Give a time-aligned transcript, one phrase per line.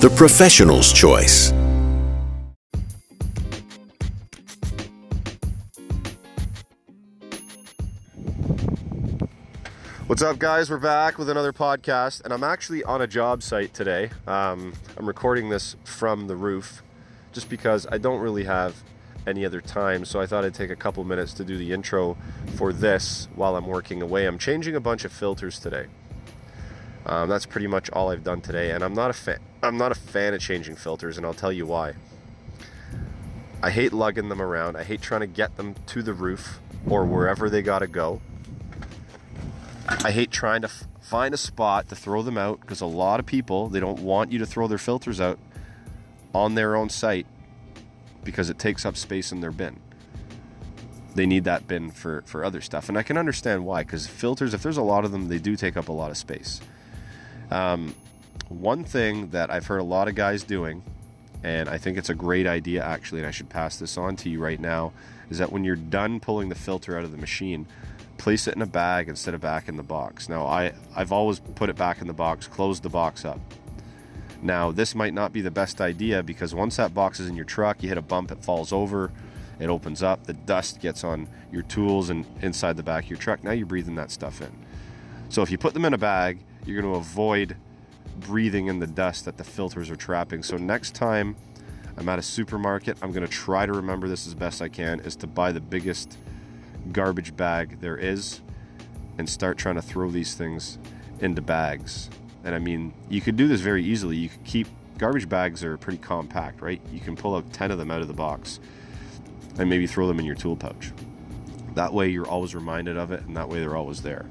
[0.00, 1.52] the professional's choice.
[10.06, 10.68] What's up, guys?
[10.68, 14.10] We're back with another podcast, and I'm actually on a job site today.
[14.26, 16.82] Um, I'm recording this from the roof
[17.32, 18.76] just because I don't really have
[19.26, 22.18] any other time, so I thought I'd take a couple minutes to do the intro
[22.56, 24.26] for this while I'm working away.
[24.26, 25.86] I'm changing a bunch of filters today.
[27.06, 29.38] Um, that's pretty much all I've done today, and I'm not a fan.
[29.62, 31.94] I'm not a fan of changing filters, and I'll tell you why.
[33.62, 34.76] I hate lugging them around.
[34.76, 38.20] I hate trying to get them to the roof or wherever they gotta go.
[39.88, 43.20] I hate trying to f- find a spot to throw them out because a lot
[43.20, 45.38] of people they don't want you to throw their filters out
[46.34, 47.26] on their own site
[48.24, 49.78] because it takes up space in their bin.
[51.14, 54.54] They need that bin for for other stuff, and I can understand why because filters,
[54.54, 56.60] if there's a lot of them, they do take up a lot of space.
[57.50, 57.94] Um,
[58.48, 60.82] one thing that I've heard a lot of guys doing,
[61.42, 64.30] and I think it's a great idea actually, and I should pass this on to
[64.30, 64.92] you right now,
[65.30, 67.66] is that when you're done pulling the filter out of the machine,
[68.18, 70.28] place it in a bag instead of back in the box.
[70.28, 73.40] Now, I, I've always put it back in the box, close the box up.
[74.42, 77.44] Now, this might not be the best idea because once that box is in your
[77.44, 79.10] truck, you hit a bump, it falls over,
[79.58, 83.18] it opens up, the dust gets on your tools and inside the back of your
[83.18, 83.42] truck.
[83.42, 84.52] Now you're breathing that stuff in.
[85.28, 87.56] So if you put them in a bag, you're going to avoid
[88.20, 90.42] breathing in the dust that the filters are trapping.
[90.42, 91.36] So next time
[91.96, 95.00] I'm at a supermarket, I'm going to try to remember this as best I can
[95.00, 96.18] is to buy the biggest
[96.92, 98.40] garbage bag there is
[99.18, 100.78] and start trying to throw these things
[101.20, 102.10] into bags.
[102.44, 104.16] And I mean, you could do this very easily.
[104.16, 104.68] You could keep
[104.98, 106.80] garbage bags are pretty compact, right?
[106.92, 108.60] You can pull out 10 of them out of the box
[109.58, 110.92] and maybe throw them in your tool pouch.
[111.74, 114.26] That way you're always reminded of it and that way they're always there.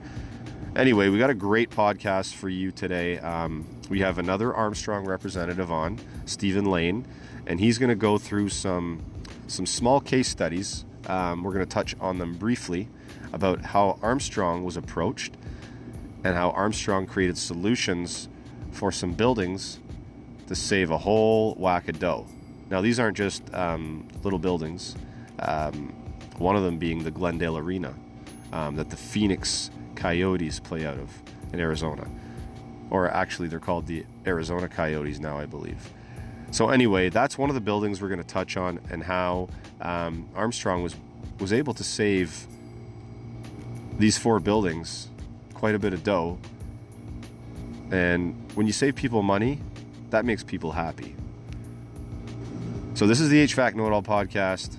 [0.75, 3.17] Anyway, we got a great podcast for you today.
[3.19, 7.07] Um, we have another Armstrong representative on, Stephen Lane,
[7.47, 9.01] and he's going to go through some
[9.47, 10.83] some small case studies.
[11.07, 12.89] Um, we're going to touch on them briefly
[13.31, 15.35] about how Armstrong was approached
[16.25, 18.27] and how Armstrong created solutions
[18.71, 19.79] for some buildings
[20.47, 22.27] to save a whole whack of dough.
[22.69, 24.97] Now, these aren't just um, little buildings.
[25.39, 25.93] Um,
[26.37, 27.93] one of them being the Glendale Arena
[28.51, 31.09] um, that the Phoenix Coyotes play out of
[31.53, 32.07] in Arizona.
[32.89, 35.89] Or actually, they're called the Arizona Coyotes now, I believe.
[36.51, 39.49] So anyway, that's one of the buildings we're going to touch on and how
[39.81, 40.95] um, Armstrong was
[41.39, 42.47] was able to save
[43.97, 45.09] these four buildings
[45.53, 46.37] quite a bit of dough.
[47.91, 49.59] And when you save people money,
[50.11, 51.15] that makes people happy.
[52.93, 54.77] So this is the HVAC Know It All podcast.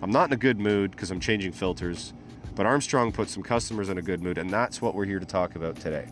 [0.00, 2.12] I'm not in a good mood because I'm changing filters,
[2.58, 5.24] but Armstrong put some customers in a good mood, and that's what we're here to
[5.24, 6.08] talk about today.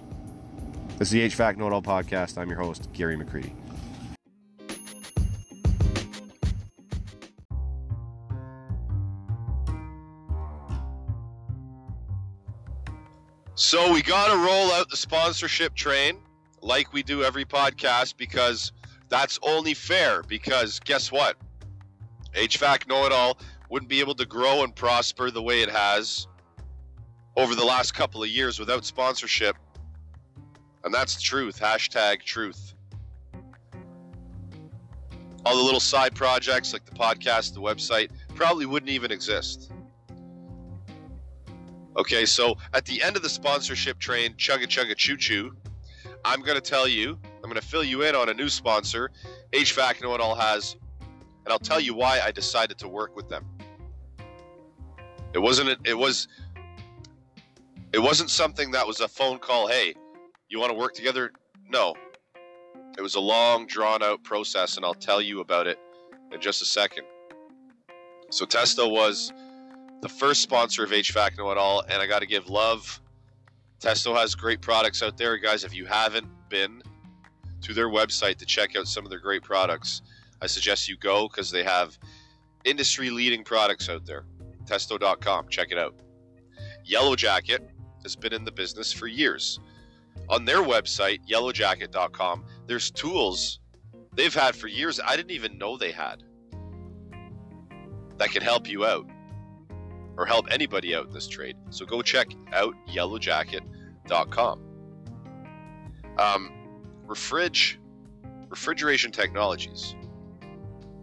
[0.97, 2.39] This is the HVAC Know It All podcast.
[2.39, 3.53] I'm your host, Gary McCreadie.
[13.57, 16.19] So we got to roll out the sponsorship train
[16.63, 18.71] like we do every podcast because
[19.09, 20.23] that's only fair.
[20.23, 21.39] Because guess what?
[22.35, 23.37] HVAC Know It All
[23.69, 26.29] wouldn't be able to grow and prosper the way it has
[27.37, 29.57] over the last couple of years without sponsorship.
[30.85, 31.61] And that's the truth.
[31.61, 32.75] Hashtag truth.
[35.45, 39.71] All the little side projects like the podcast, the website, probably wouldn't even exist.
[41.97, 45.57] Okay, so at the end of the sponsorship train, chugga chugga choo choo,
[46.25, 49.11] I'm going to tell you, I'm going to fill you in on a new sponsor,
[49.53, 53.29] HVAC Know It All has, and I'll tell you why I decided to work with
[53.29, 53.47] them.
[55.33, 56.29] It wasn't, it was,
[57.97, 59.95] it wasn't something that was a phone call, hey,
[60.51, 61.33] you want to work together?
[61.71, 61.95] No.
[62.99, 65.79] It was a long, drawn out process, and I'll tell you about it
[66.31, 67.05] in just a second.
[68.31, 69.33] So, Testo was
[70.03, 73.01] the first sponsor of HVAC Know It All, and I got to give love.
[73.81, 75.65] Testo has great products out there, guys.
[75.65, 76.83] If you haven't been
[77.63, 80.03] to their website to check out some of their great products,
[80.43, 81.99] I suggest you go because they have
[82.67, 84.27] industry leading products out there.
[84.67, 85.95] Testo.com, check it out.
[86.85, 87.67] Yellow Jacket
[88.07, 89.59] has been in the business for years.
[90.29, 93.59] On their website, yellowjacket.com, there's tools
[94.15, 95.01] they've had for years.
[95.05, 96.23] I didn't even know they had
[98.19, 99.11] that can help you out
[100.17, 101.57] or help anybody out in this trade.
[101.71, 104.63] So go check out yellowjacket.com.
[106.19, 106.53] Um,
[107.07, 107.77] Refrig,
[108.49, 109.97] Refrigeration Technologies,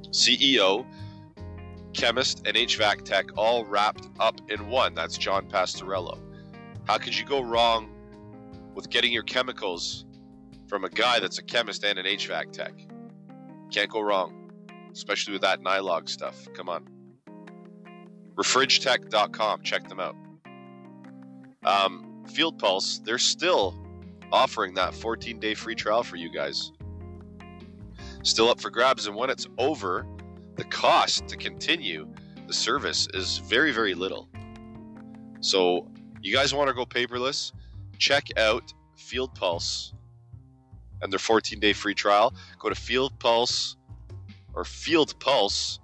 [0.09, 0.85] CEO,
[1.93, 4.95] chemist, and HVAC tech all wrapped up in one.
[4.95, 6.19] That's John Pastorello.
[6.85, 7.89] How could you go wrong
[8.75, 10.05] with getting your chemicals
[10.67, 12.73] from a guy that's a chemist and an HVAC tech?
[13.71, 14.51] Can't go wrong,
[14.91, 16.47] especially with that Nylog stuff.
[16.53, 16.87] Come on.
[18.35, 19.61] Refrigtech.com.
[19.61, 20.15] Check them out.
[21.63, 23.79] Um, Field Pulse, they're still
[24.31, 26.71] offering that 14 day free trial for you guys.
[28.23, 30.05] Still up for grabs, and when it's over,
[30.55, 32.07] the cost to continue
[32.47, 34.27] the service is very, very little.
[35.39, 35.87] So,
[36.23, 37.51] you guys want to go paperless?
[37.97, 39.93] Check out Field Pulse
[41.01, 42.33] and their 14 day free trial.
[42.59, 43.75] Go to Field Pulse
[44.53, 45.79] or Field Pulse,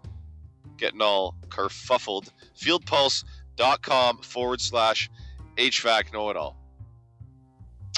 [0.78, 5.10] getting all kerfuffled, fieldpulse.com forward slash
[5.58, 6.56] HVAC know it all.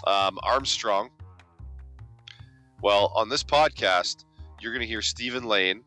[0.08, 1.12] Um, Armstrong.
[2.82, 4.26] Well, on this podcast,
[4.60, 5.84] you're going to hear Stephen Lane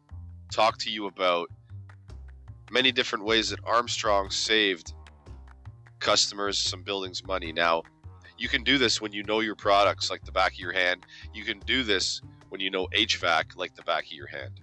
[0.53, 1.49] talk to you about
[2.71, 4.93] many different ways that Armstrong saved
[6.05, 7.51] customers some buildings money.
[7.51, 7.83] Now,
[8.37, 11.07] you can do this when you know your products like the back of your hand.
[11.33, 12.21] You can do this
[12.51, 14.61] when you know HVAC like the back of your hand.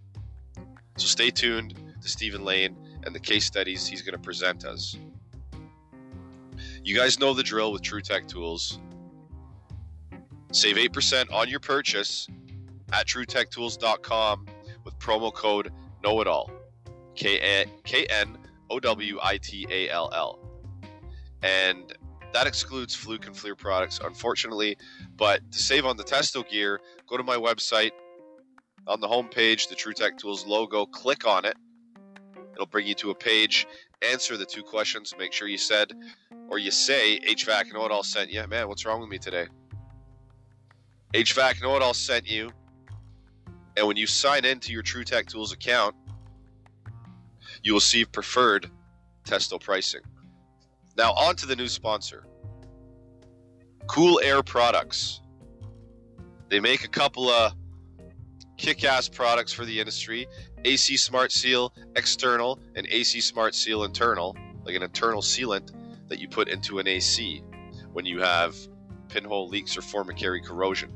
[0.98, 4.96] So stay tuned to Stephen Lane and the case studies he's going to present us.
[6.84, 8.80] You guys know the drill with TruTech Tools.
[10.52, 12.28] Save 8% on your purchase
[12.94, 14.46] at TruTechTools.com
[14.84, 15.72] with promo code
[16.04, 16.52] Know It All.
[17.16, 18.38] K N
[18.70, 20.41] O W I T A L L.
[21.44, 21.94] And
[22.34, 24.78] that excludes Fluke and FLIR products, unfortunately.
[25.18, 27.92] But to save on the Testo gear, go to my website.
[28.88, 31.56] On the home page, the TruTech Tools logo, click on it.
[32.54, 33.68] It'll bring you to a page.
[34.02, 35.14] Answer the two questions.
[35.18, 35.94] Make sure you said
[36.50, 38.46] or you say HVAC Know It All sent you.
[38.48, 39.48] Man, what's wrong with me today?
[41.14, 42.52] HVAC Know It All sent you.
[43.78, 45.96] And when you sign into your TruTech Tools account,
[47.64, 48.70] you will see preferred
[49.26, 50.02] Testo pricing.
[50.98, 52.26] Now, on to the new sponsor
[53.88, 55.22] Cool Air Products.
[56.50, 57.54] They make a couple of
[58.58, 60.28] kick ass products for the industry
[60.66, 64.36] AC Smart Seal external and AC Smart Seal internal,
[64.66, 65.72] like an internal sealant
[66.10, 67.42] that you put into an AC
[67.94, 68.56] when you have
[69.08, 70.94] pinhole leaks or formicary corrosion.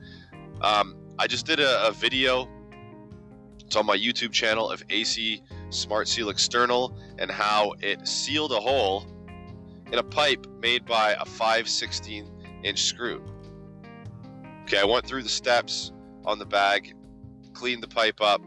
[0.62, 2.48] Um, I just did a, a video.
[3.66, 8.60] It's on my YouTube channel of AC Smart Seal external and how it sealed a
[8.60, 9.06] hole
[9.96, 12.30] in a pipe made by a 5 16
[12.66, 13.24] inch screw.
[14.64, 15.94] Okay, I went through the steps
[16.26, 16.94] on the bag,
[17.54, 18.42] cleaned the pipe up,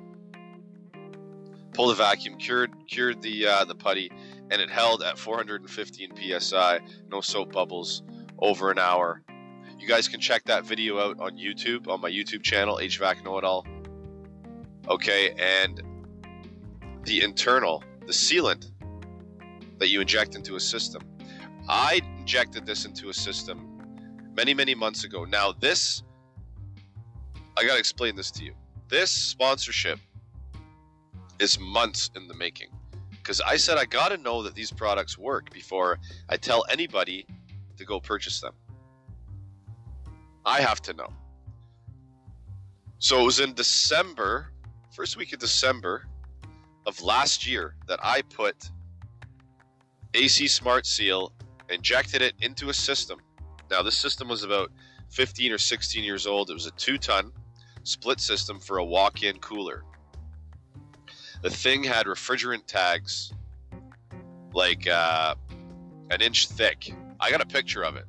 [1.73, 4.11] pulled a vacuum, cured cured the uh, the putty,
[4.51, 6.81] and it held at 415 psi,
[7.11, 8.03] no soap bubbles,
[8.39, 9.23] over an hour.
[9.79, 13.39] You guys can check that video out on YouTube on my YouTube channel, HVAC Know
[13.39, 13.67] It All.
[14.87, 15.83] Okay, and
[17.05, 18.71] the internal, the sealant
[19.79, 21.08] that you inject into a system.
[21.69, 23.79] I injected this into a system
[24.35, 25.25] many, many months ago.
[25.25, 26.03] Now, this,
[27.57, 28.55] I got to explain this to you.
[28.89, 29.99] This sponsorship
[31.39, 32.69] is months in the making
[33.11, 35.99] because I said I got to know that these products work before
[36.31, 37.27] I tell anybody
[37.77, 38.55] to go purchase them.
[40.47, 41.13] I have to know.
[42.99, 44.51] So it was in December,
[44.91, 46.07] first week of December
[46.87, 48.71] of last year, that I put
[50.15, 51.33] AC Smart Seal,
[51.69, 53.21] injected it into a system.
[53.71, 54.71] Now, this system was about
[55.11, 56.51] 15 or 16 years old.
[56.51, 57.33] It was a two ton
[57.83, 59.85] split system for a walk in cooler.
[61.43, 63.33] The thing had refrigerant tags
[64.53, 65.35] like uh,
[66.11, 66.93] an inch thick.
[67.21, 68.05] I got a picture of it.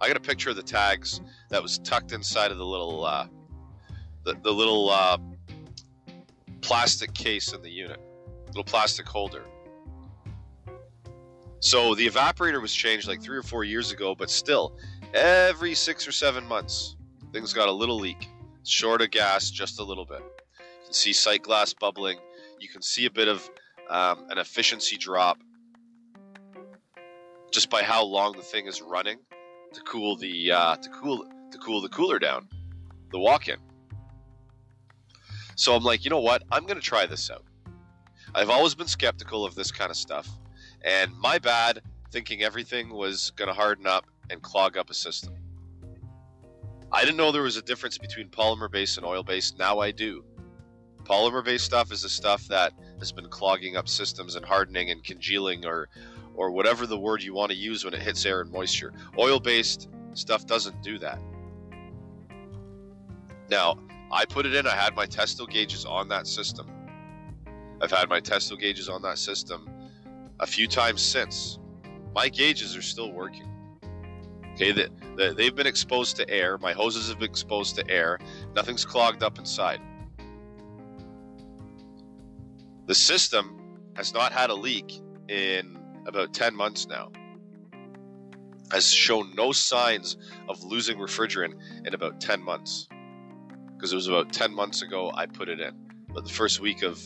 [0.00, 3.26] I got a picture of the tags that was tucked inside of the little uh,
[4.24, 5.18] the, the little uh,
[6.60, 8.00] plastic case in the unit,
[8.48, 9.44] little plastic holder.
[11.62, 14.76] So the evaporator was changed like three or four years ago, but still,
[15.14, 16.96] every six or seven months,
[17.32, 18.28] things got a little leak.
[18.64, 20.22] Short of gas, just a little bit.
[20.58, 22.18] You can see sight glass bubbling.
[22.58, 23.48] You can see a bit of
[23.88, 25.38] um, an efficiency drop
[27.52, 29.18] just by how long the thing is running
[29.72, 32.48] to cool the uh, to cool to cool the cooler down,
[33.12, 33.58] the walk-in.
[35.54, 36.42] So I'm like, you know what?
[36.50, 37.44] I'm to try this out.
[38.34, 40.28] I've always been skeptical of this kind of stuff,
[40.84, 45.34] and my bad thinking everything was going to harden up and clog up a system.
[46.90, 49.58] I didn't know there was a difference between polymer based and oil based.
[49.58, 50.24] Now I do.
[51.04, 55.02] Polymer based stuff is the stuff that has been clogging up systems and hardening and
[55.02, 55.88] congealing or
[56.34, 58.92] or whatever the word you want to use when it hits air and moisture.
[59.18, 61.18] Oil based stuff doesn't do that.
[63.50, 63.78] Now,
[64.10, 66.70] I put it in, I had my testo gauges on that system.
[67.80, 69.71] I've had my testo gauges on that system
[70.42, 71.58] a few times since.
[72.14, 73.48] My gauges are still working.
[74.54, 76.58] Okay, the, the, they've been exposed to air.
[76.58, 78.18] My hoses have been exposed to air.
[78.54, 79.80] Nothing's clogged up inside.
[82.86, 87.12] The system has not had a leak in about 10 months now.
[88.72, 90.16] Has shown no signs
[90.48, 91.54] of losing refrigerant
[91.86, 92.88] in about 10 months.
[93.76, 95.72] Because it was about 10 months ago I put it in.
[96.08, 97.00] But the first week of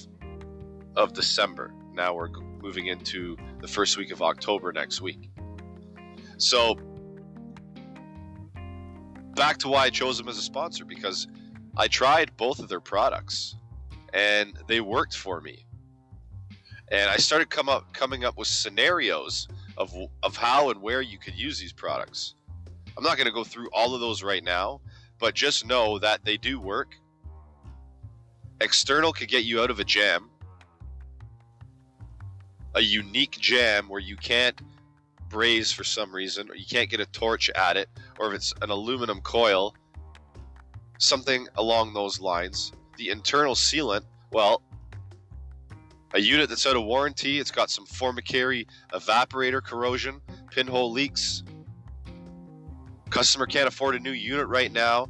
[0.96, 1.74] of December.
[1.92, 2.28] Now we're
[2.62, 5.30] moving into the first week of October next week.
[6.38, 6.76] So
[9.34, 11.28] back to why I chose them as a sponsor because
[11.76, 13.56] I tried both of their products
[14.12, 15.66] and they worked for me.
[16.90, 21.18] And I started come up coming up with scenarios of of how and where you
[21.18, 22.34] could use these products.
[22.96, 24.80] I'm not going to go through all of those right now,
[25.18, 26.96] but just know that they do work.
[28.60, 30.30] External could get you out of a jam.
[32.76, 34.60] A unique jam where you can't
[35.30, 38.54] braze for some reason, or you can't get a torch at it, or if it's
[38.60, 39.74] an aluminum coil,
[40.98, 42.72] something along those lines.
[42.98, 44.62] The internal sealant, well,
[46.12, 51.42] a unit that's out of warranty, it's got some Formicary evaporator corrosion, pinhole leaks.
[53.10, 55.08] Customer can't afford a new unit right now.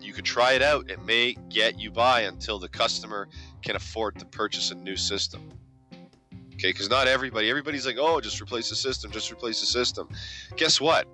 [0.00, 0.90] You could try it out.
[0.90, 3.28] It may get you by until the customer
[3.62, 5.50] can afford to purchase a new system.
[6.58, 10.08] Okay, because not everybody, everybody's like, oh, just replace the system, just replace the system.
[10.56, 11.06] Guess what?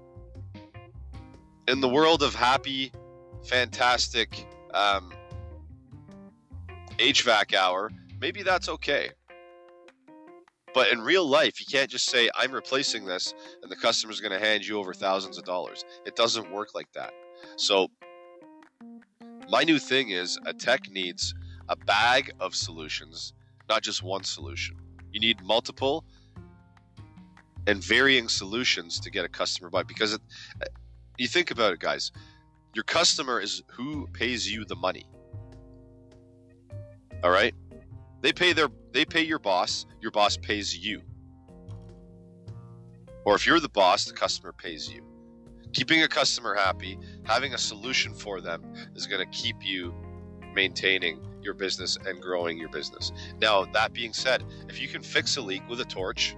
[1.69, 2.91] In the world of happy,
[3.45, 5.13] fantastic um,
[6.97, 7.91] HVAC hour,
[8.23, 9.11] maybe that's okay.
[10.73, 14.33] But in real life, you can't just say, I'm replacing this, and the customer's going
[14.33, 15.85] to hand you over thousands of dollars.
[16.07, 17.13] It doesn't work like that.
[17.57, 17.89] So,
[19.51, 21.35] my new thing is a tech needs
[21.69, 23.35] a bag of solutions,
[23.69, 24.77] not just one solution.
[25.15, 26.05] You need multiple
[27.69, 30.21] and varying solutions to get a customer buy because it,
[31.17, 32.11] you think about it, guys.
[32.75, 35.07] Your customer is who pays you the money.
[37.23, 37.55] All right,
[38.23, 39.87] they pay their they pay your boss.
[40.01, 41.01] Your boss pays you.
[43.25, 45.07] Or if you're the boss, the customer pays you.
[45.73, 48.65] Keeping a customer happy, having a solution for them
[48.97, 49.95] is going to keep you
[50.55, 53.13] maintaining your business and growing your business.
[53.41, 56.37] Now, that being said, if you can fix a leak with a torch,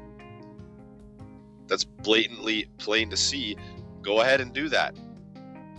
[1.66, 3.56] that's blatantly plain to see,
[4.02, 4.96] go ahead and do that.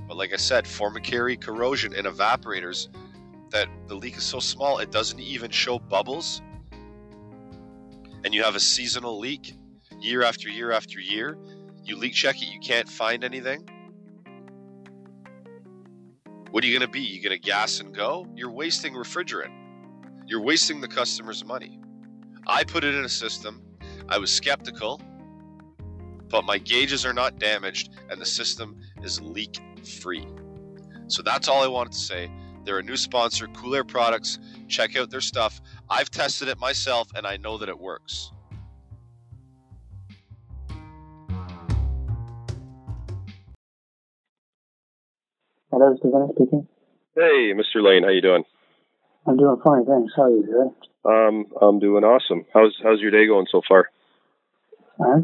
[0.07, 2.87] But like I said, formicary corrosion in evaporators,
[3.51, 6.41] that the leak is so small it doesn't even show bubbles,
[8.23, 9.53] and you have a seasonal leak
[9.99, 11.37] year after year after year,
[11.83, 13.67] you leak check it, you can't find anything
[16.57, 17.01] what are you going to be?
[17.01, 18.25] You going to gas and go?
[18.35, 19.53] You're wasting refrigerant.
[20.25, 21.79] You're wasting the customer's money.
[22.47, 23.61] I put it in a system.
[24.09, 24.99] I was skeptical,
[26.29, 29.59] but my gauges are not damaged and the system is leak
[30.01, 30.27] free.
[31.05, 32.31] So that's all I wanted to say.
[32.65, 34.39] They're a new sponsor, Cool Air Products.
[34.67, 35.61] Check out their stuff.
[35.91, 38.31] I've tested it myself and I know that it works.
[45.69, 46.67] Hello, this is Dennis speaking.
[47.13, 47.83] Hey, Mr.
[47.83, 48.43] Lane, how you doing?
[49.27, 50.13] I'm doing fine, thanks.
[50.15, 50.73] How are you doing?
[51.03, 52.45] Um, I'm doing awesome.
[52.53, 53.89] How's how's your day going so far?
[54.97, 55.21] Uh,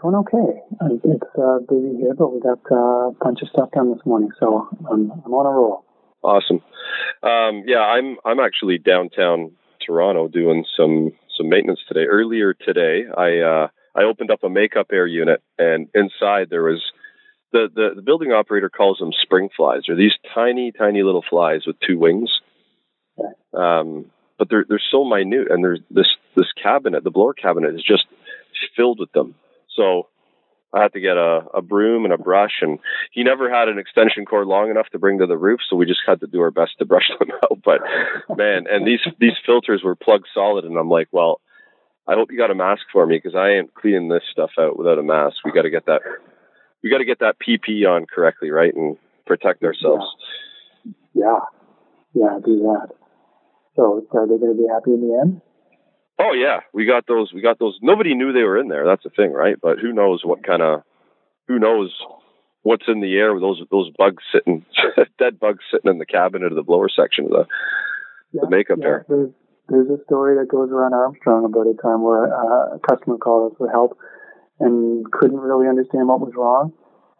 [0.00, 0.62] going okay.
[1.04, 4.30] It's uh, busy here, but we got uh, a bunch of stuff done this morning,
[4.40, 5.84] so I'm I'm on a roll.
[6.22, 6.62] Awesome.
[7.22, 9.52] Um, yeah, I'm I'm actually downtown
[9.84, 12.06] Toronto doing some some maintenance today.
[12.08, 16.82] Earlier today, I uh, I opened up a makeup air unit, and inside there was
[17.52, 19.82] the, the, the building operator calls them spring flies.
[19.86, 22.30] They're these tiny, tiny little flies with two wings.
[23.54, 24.06] Um,
[24.38, 28.04] but they're they're so minute, and there's this this cabinet, the blower cabinet, is just
[28.76, 29.34] filled with them.
[29.74, 30.06] So
[30.72, 32.78] I had to get a, a broom and a brush, and
[33.12, 35.86] he never had an extension cord long enough to bring to the roof, so we
[35.86, 37.58] just had to do our best to brush them out.
[37.64, 37.80] But
[38.36, 41.40] man, and these these filters were plug solid, and I'm like, well,
[42.06, 44.78] I hope you got a mask for me because I ain't cleaning this stuff out
[44.78, 45.36] without a mask.
[45.44, 46.02] We got to get that
[46.82, 50.04] we got to get that PP on correctly, right, and protect ourselves.
[51.14, 51.40] Yeah,
[52.14, 52.88] yeah, do that.
[53.76, 55.40] So are they going to be happy in the end?
[56.20, 57.32] Oh yeah, we got those.
[57.32, 57.78] We got those.
[57.80, 58.84] Nobody knew they were in there.
[58.84, 59.56] That's the thing, right?
[59.60, 60.82] But who knows what kind of,
[61.46, 61.94] who knows
[62.62, 64.64] what's in the air with those those bugs sitting,
[65.18, 67.46] dead bugs sitting in the cabinet of the blower section of the,
[68.32, 68.40] yeah.
[68.40, 69.06] the the makeup yeah, there.
[69.08, 69.30] There's,
[69.68, 73.52] there's a story that goes around Armstrong about a time where uh, a customer called
[73.52, 73.96] us for help
[74.60, 76.72] and couldn't really understand what was wrong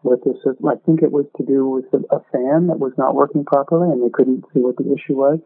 [0.03, 0.67] with the system.
[0.67, 4.03] I think it was to do with a fan that was not working properly, and
[4.03, 5.39] they couldn't see what the issue was.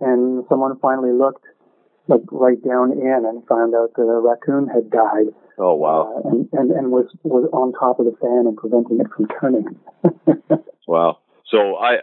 [0.00, 1.44] And someone finally looked
[2.06, 5.34] like right down in and found out that a raccoon had died.
[5.58, 6.22] Oh wow!
[6.24, 9.26] Uh, and, and and was was on top of the fan and preventing it from
[9.40, 10.62] turning.
[10.86, 11.18] wow!
[11.50, 11.98] So I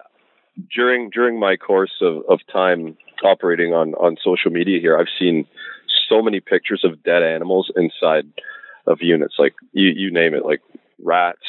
[0.74, 5.48] during during my course of, of time operating on on social media here, I've seen
[6.10, 8.26] so many pictures of dead animals inside
[8.88, 10.62] of units, like you you name it, like
[11.04, 11.46] rats,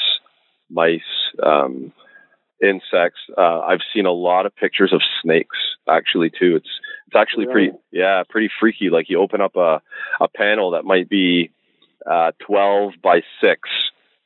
[0.71, 1.00] mice,
[1.43, 1.93] um,
[2.62, 3.21] insects.
[3.37, 5.57] Uh, I've seen a lot of pictures of snakes
[5.88, 6.57] actually too.
[6.57, 6.69] It's
[7.07, 7.69] it's actually really?
[7.69, 8.90] pretty yeah pretty freaky.
[8.90, 9.81] Like you open up a
[10.21, 11.50] a panel that might be
[12.09, 13.69] uh, 12 by six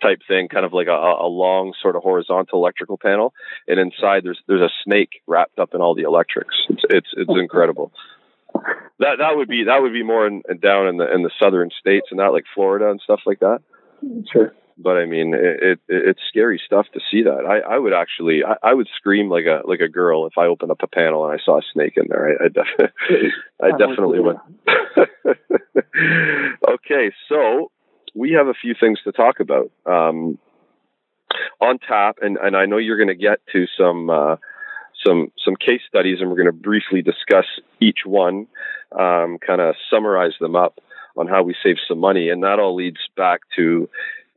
[0.03, 3.33] type thing, kind of like a, a long sort of horizontal electrical panel,
[3.69, 6.55] and inside there's there's a snake wrapped up in all the electrics.
[6.69, 7.93] It's it's it's incredible.
[9.01, 11.71] That that would be that would be more in, down in the in the southern
[11.79, 13.59] states and not like Florida and stuff like that.
[14.33, 17.45] Sure but I mean, it, it, it's scary stuff to see that.
[17.47, 20.47] I, I would actually, I, I, would scream like a like a girl if I
[20.47, 22.29] opened up a panel and I saw a snake in there.
[22.29, 22.93] I, I, def-
[23.63, 24.37] I definitely would.
[26.69, 27.71] okay, so
[28.15, 30.39] we have a few things to talk about um,
[31.61, 34.37] on tap, and, and I know you're going to get to some uh,
[35.07, 37.47] some some case studies, and we're going to briefly discuss
[37.81, 38.47] each one,
[38.99, 40.79] um, kind of summarize them up
[41.17, 43.89] on how we save some money, and that all leads back to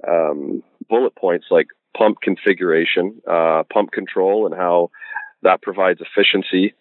[0.07, 1.67] um, bullet points like
[1.97, 4.89] pump configuration, uh, pump control, and how
[5.43, 6.73] that provides efficiency.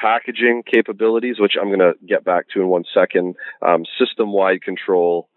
[0.00, 4.62] Packaging capabilities, which I'm going to get back to in one second, um, system wide
[4.62, 5.28] control,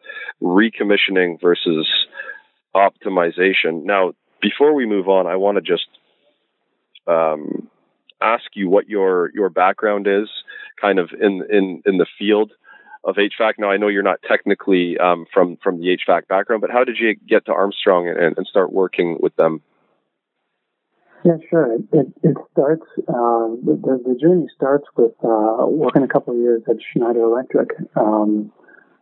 [0.41, 1.87] recommissioning versus
[2.75, 3.83] optimization.
[3.85, 5.87] Now, before we move on, I want to just
[7.07, 7.69] um,
[8.21, 10.29] ask you what your your background is,
[10.79, 12.51] kind of in in in the field
[13.03, 13.53] of HVAC.
[13.57, 16.97] Now, I know you're not technically um, from from the HVAC background, but how did
[16.99, 19.61] you get to Armstrong and, and start working with them?
[21.23, 21.73] Yeah, sure.
[21.73, 26.39] It it, it starts uh, the the journey starts with uh, working a couple of
[26.39, 28.51] years at Schneider Electric, um,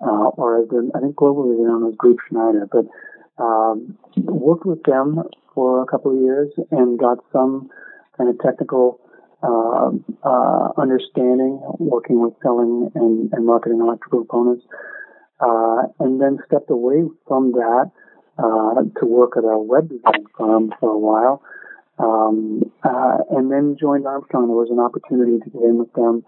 [0.02, 2.86] uh, or the, I think globally they're known as Groupe Schneider, but
[3.42, 7.70] um, worked with them for a couple of years and got some
[8.20, 9.00] kind of technical
[9.42, 9.92] uh,
[10.28, 14.66] uh, understanding, working with selling and, and marketing electrical components,
[15.40, 17.90] uh, and then stepped away from that
[18.38, 21.42] uh, to work at a web design firm for a while,
[22.00, 24.48] um, uh, and then joined Armstrong.
[24.48, 26.24] There was an opportunity to get in with them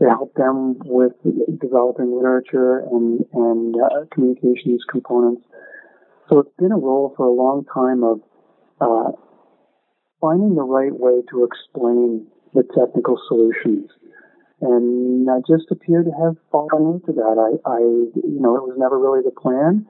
[0.00, 1.12] to help them with
[1.60, 5.42] developing literature and and uh, communications components.
[6.28, 8.20] So it's been a role for a long time of
[10.22, 13.90] finding the right way to explain the technical solutions.
[14.62, 17.34] And I just appear to have fallen into that.
[17.34, 19.84] I, I you know, it was never really the plan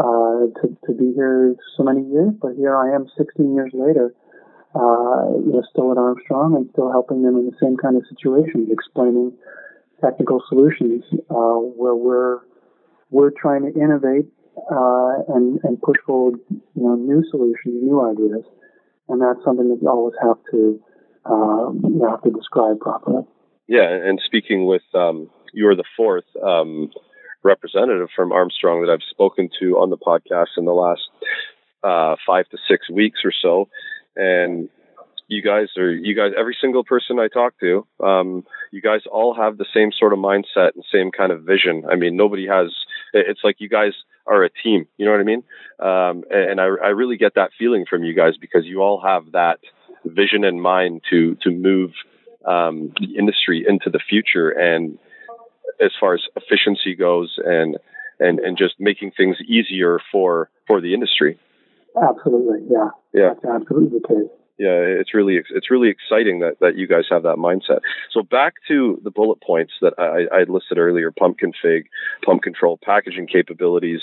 [0.00, 4.14] uh, to, to be here so many years, but here I am 16 years later,
[4.74, 8.02] uh, you know, still at Armstrong and still helping them in the same kind of
[8.08, 9.36] situations, explaining
[10.00, 12.40] technical solutions uh, where we're
[13.10, 14.28] we're trying to innovate
[14.72, 18.44] uh, and and push forward, you know, new solutions, new ideas
[19.08, 20.80] and that's something that you always have to
[21.24, 23.24] um, you have to describe properly.
[23.66, 26.90] Yeah, and speaking with um, you're the fourth um,
[27.42, 31.02] representative from Armstrong that I've spoken to on the podcast in the last
[31.82, 33.68] uh, five to six weeks or so,
[34.16, 34.68] and
[35.28, 39.34] you guys are you guys every single person I talk to, um, you guys all
[39.34, 41.84] have the same sort of mindset and same kind of vision.
[41.90, 42.68] I mean, nobody has.
[43.12, 43.92] It's like you guys
[44.28, 44.86] are a team.
[44.96, 45.42] You know what I mean?
[45.78, 49.32] Um, and I, I really get that feeling from you guys because you all have
[49.32, 49.58] that
[50.04, 51.90] vision in mind to to move
[52.46, 54.50] um, the industry into the future.
[54.50, 54.98] And
[55.80, 57.76] as far as efficiency goes, and
[58.18, 61.38] and and just making things easier for for the industry.
[62.00, 66.76] Absolutely, yeah, yeah, that's absolutely the case yeah, it's really it's really exciting that, that
[66.76, 67.80] you guys have that mindset.
[68.10, 71.84] So back to the bullet points that I, I listed earlier: pump config,
[72.24, 74.00] pump control, packaging capabilities,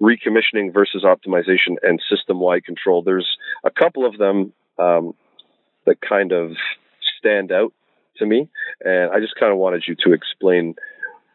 [0.00, 3.02] recommissioning versus optimization, and system-wide control.
[3.02, 5.14] There's a couple of them um,
[5.84, 6.52] that kind of
[7.18, 7.72] stand out
[8.18, 8.48] to me,
[8.84, 10.76] and I just kind of wanted you to explain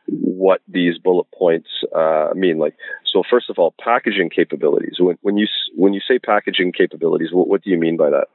[0.08, 2.58] what these bullet points uh, mean.
[2.58, 4.96] Like, so first of all, packaging capabilities.
[5.00, 8.28] When, when you when you say packaging capabilities, what, what do you mean by that?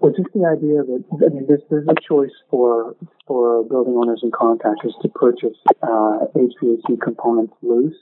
[0.00, 4.20] Well, just the idea that I mean, there's, there's a choice for for building owners
[4.22, 7.96] and contractors to purchase uh, HVAC components loose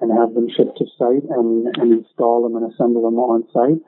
[0.00, 3.80] and have them shipped to site and, and install them and assemble them on site,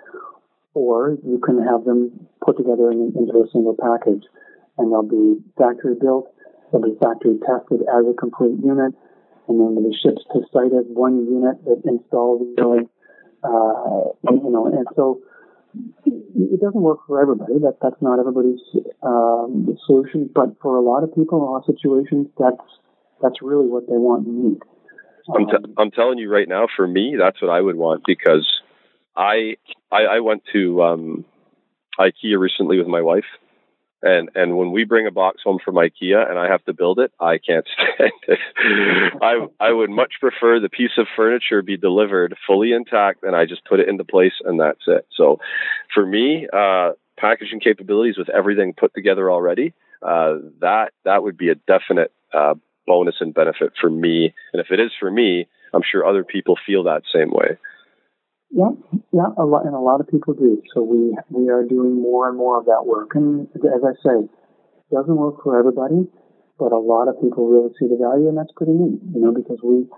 [0.75, 4.25] or you can have them put together in, into a single package.
[4.79, 6.33] and they'll be factory built,
[6.73, 8.93] they'll be factory tested as a complete unit,
[9.49, 12.89] and then they'll be shipped to site as one unit that installs really,
[13.45, 15.21] uh, and, you know, and so
[16.05, 17.59] it doesn't work for everybody.
[17.61, 18.61] That that's not everybody's
[19.03, 22.63] um, solution, but for a lot of people, in a lot of situations, that's
[23.23, 24.59] that's really what they want and need.
[25.35, 28.47] I'm, t- I'm telling you right now, for me, that's what I would want because
[29.17, 29.57] I
[29.91, 31.25] I, I went to um,
[31.99, 33.25] IKEA recently with my wife,
[34.03, 36.99] and and when we bring a box home from IKEA and I have to build
[36.99, 38.39] it, I can't stand it.
[39.23, 43.47] I I would much prefer the piece of furniture be delivered fully intact and I
[43.47, 45.07] just put it into place and that's it.
[45.17, 45.41] So,
[45.95, 51.49] for me, uh, packaging capabilities with everything put together already, uh, that that would be
[51.49, 52.55] a definite uh,
[52.87, 54.35] bonus and benefit for me.
[54.53, 57.59] And if it is for me, I'm sure other people feel that same way.
[58.51, 58.71] Yeah,
[59.13, 60.63] yeah, a lot, and a lot of people do.
[60.75, 63.15] So we we are doing more and more of that work.
[63.15, 66.07] And as I say, it doesn't work for everybody,
[66.59, 69.01] but a lot of people really see the value, and that's pretty neat.
[69.15, 69.91] You know, because we,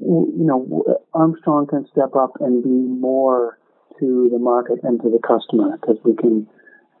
[0.00, 3.58] you know, Armstrong can step up and be more
[4.00, 6.46] to the market and to the customer because we can,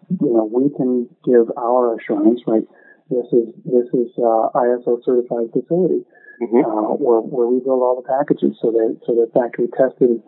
[0.08, 2.64] you know, we can give our assurance, right?
[3.10, 6.06] This is this is uh, ISO certified facility
[6.42, 6.62] mm-hmm.
[6.64, 10.22] uh, where where we build all the packages so that so they're factory tested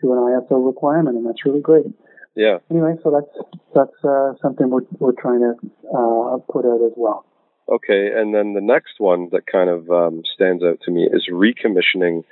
[0.00, 1.86] to an ISO requirement, and that's really great.
[2.34, 2.58] Yeah.
[2.70, 5.54] Anyway, so that's that's uh, something we're we're trying to
[5.88, 7.24] uh, put out as well.
[7.68, 11.28] Okay, and then the next one that kind of um, stands out to me is
[11.30, 12.24] recommissioning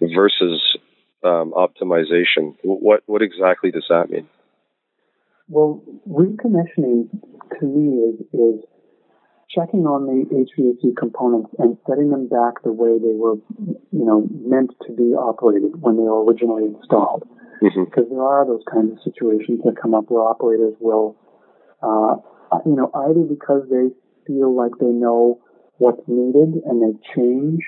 [0.00, 0.62] versus
[1.24, 2.54] um, optimization.
[2.62, 4.28] What what exactly does that mean?
[5.48, 7.08] Well, recommissioning
[7.58, 8.64] to me is is
[9.50, 13.36] checking on the HVAC components and setting them back the way they were,
[13.92, 17.24] you know, meant to be operated when they were originally installed.
[17.62, 17.84] Mm-hmm.
[17.84, 21.16] Because there are those kinds of situations that come up where operators will,
[21.82, 22.16] uh,
[22.66, 23.88] you know, either because they
[24.26, 25.40] feel like they know
[25.78, 27.62] what's needed and they change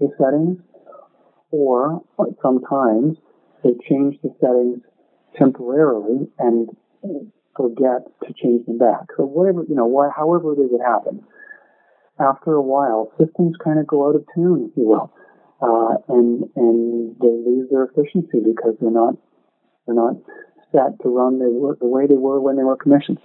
[0.00, 0.58] the settings,
[1.50, 2.02] or
[2.42, 3.16] sometimes
[3.62, 4.80] they change the settings
[5.36, 6.68] temporarily and
[7.56, 9.08] forget to change them back.
[9.16, 11.22] So whatever, you know, wh- however it is it happens,
[12.18, 15.12] after a while, systems kind of go out of tune, if you will,
[15.60, 19.14] uh, and and they lose their efficiency because they're not
[19.86, 20.16] they're not
[20.72, 23.18] set to run the, the way they were when they were commissioned.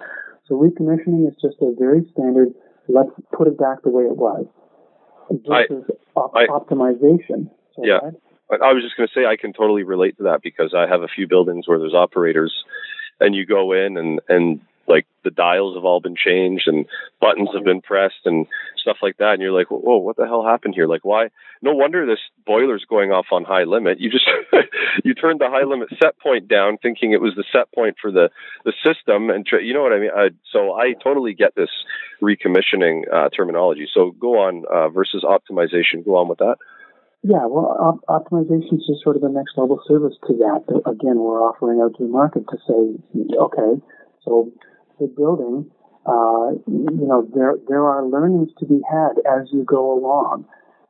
[0.47, 2.49] So recommissioning is just a very standard.
[2.87, 4.45] Let's put it back the way it was.
[5.29, 5.85] Versus
[6.17, 7.51] I, op- I, optimization.
[7.77, 7.99] yeah.
[8.49, 11.03] I was just going to say I can totally relate to that because I have
[11.03, 12.51] a few buildings where there's operators
[13.19, 16.87] and you go in and and like the dials have all been changed and
[17.21, 19.33] buttons have been pressed and stuff like that.
[19.33, 20.87] And you're like whoa what the hell happened here?
[20.87, 21.29] Like why?
[21.61, 23.99] No wonder this boiler's going off on high limit.
[23.99, 24.25] You just
[25.03, 28.11] you turned the high limit set point down thinking it was the set point for
[28.11, 28.29] the
[28.65, 30.11] the system and you know what i mean?
[30.15, 31.69] I, so i totally get this
[32.21, 33.87] recommissioning uh, terminology.
[33.93, 36.03] So go on uh, versus optimization.
[36.03, 36.57] Go on with that
[37.23, 40.63] yeah, well, op- optimization is just sort of the next level service to that.
[40.85, 43.81] Again, we're offering out to the market to say, okay,
[44.23, 44.51] so
[44.99, 45.69] the building,
[46.05, 50.45] uh, you know, there there are learnings to be had as you go along.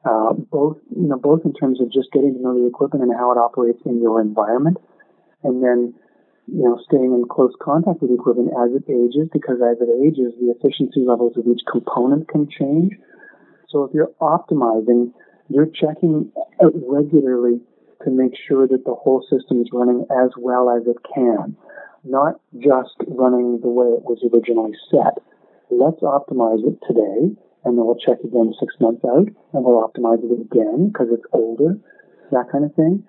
[0.06, 3.14] Uh, both, you know, both in terms of just getting to know the equipment and
[3.18, 4.78] how it operates in your environment,
[5.44, 5.94] and then,
[6.48, 9.90] you know, staying in close contact with the equipment as it ages, because as it
[10.06, 12.94] ages, the efficiency levels of each component can change.
[13.68, 15.12] So if you're optimizing
[15.50, 16.32] you're checking
[16.62, 17.60] regularly
[18.04, 21.58] to make sure that the whole system is running as well as it can,
[22.04, 25.18] not just running the way it was originally set.
[25.70, 27.36] Let's optimize it today,
[27.66, 31.26] and then we'll check again six months out, and we'll optimize it again because it's
[31.34, 31.78] older,
[32.32, 33.04] that kind of thing.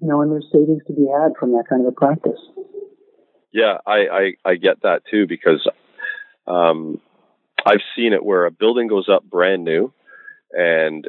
[0.00, 2.40] You know, and there's savings to be had from that kind of a practice.
[3.52, 5.66] Yeah, I, I, I get that too because
[6.46, 7.00] um,
[7.64, 9.92] I've seen it where a building goes up brand new
[10.52, 11.08] and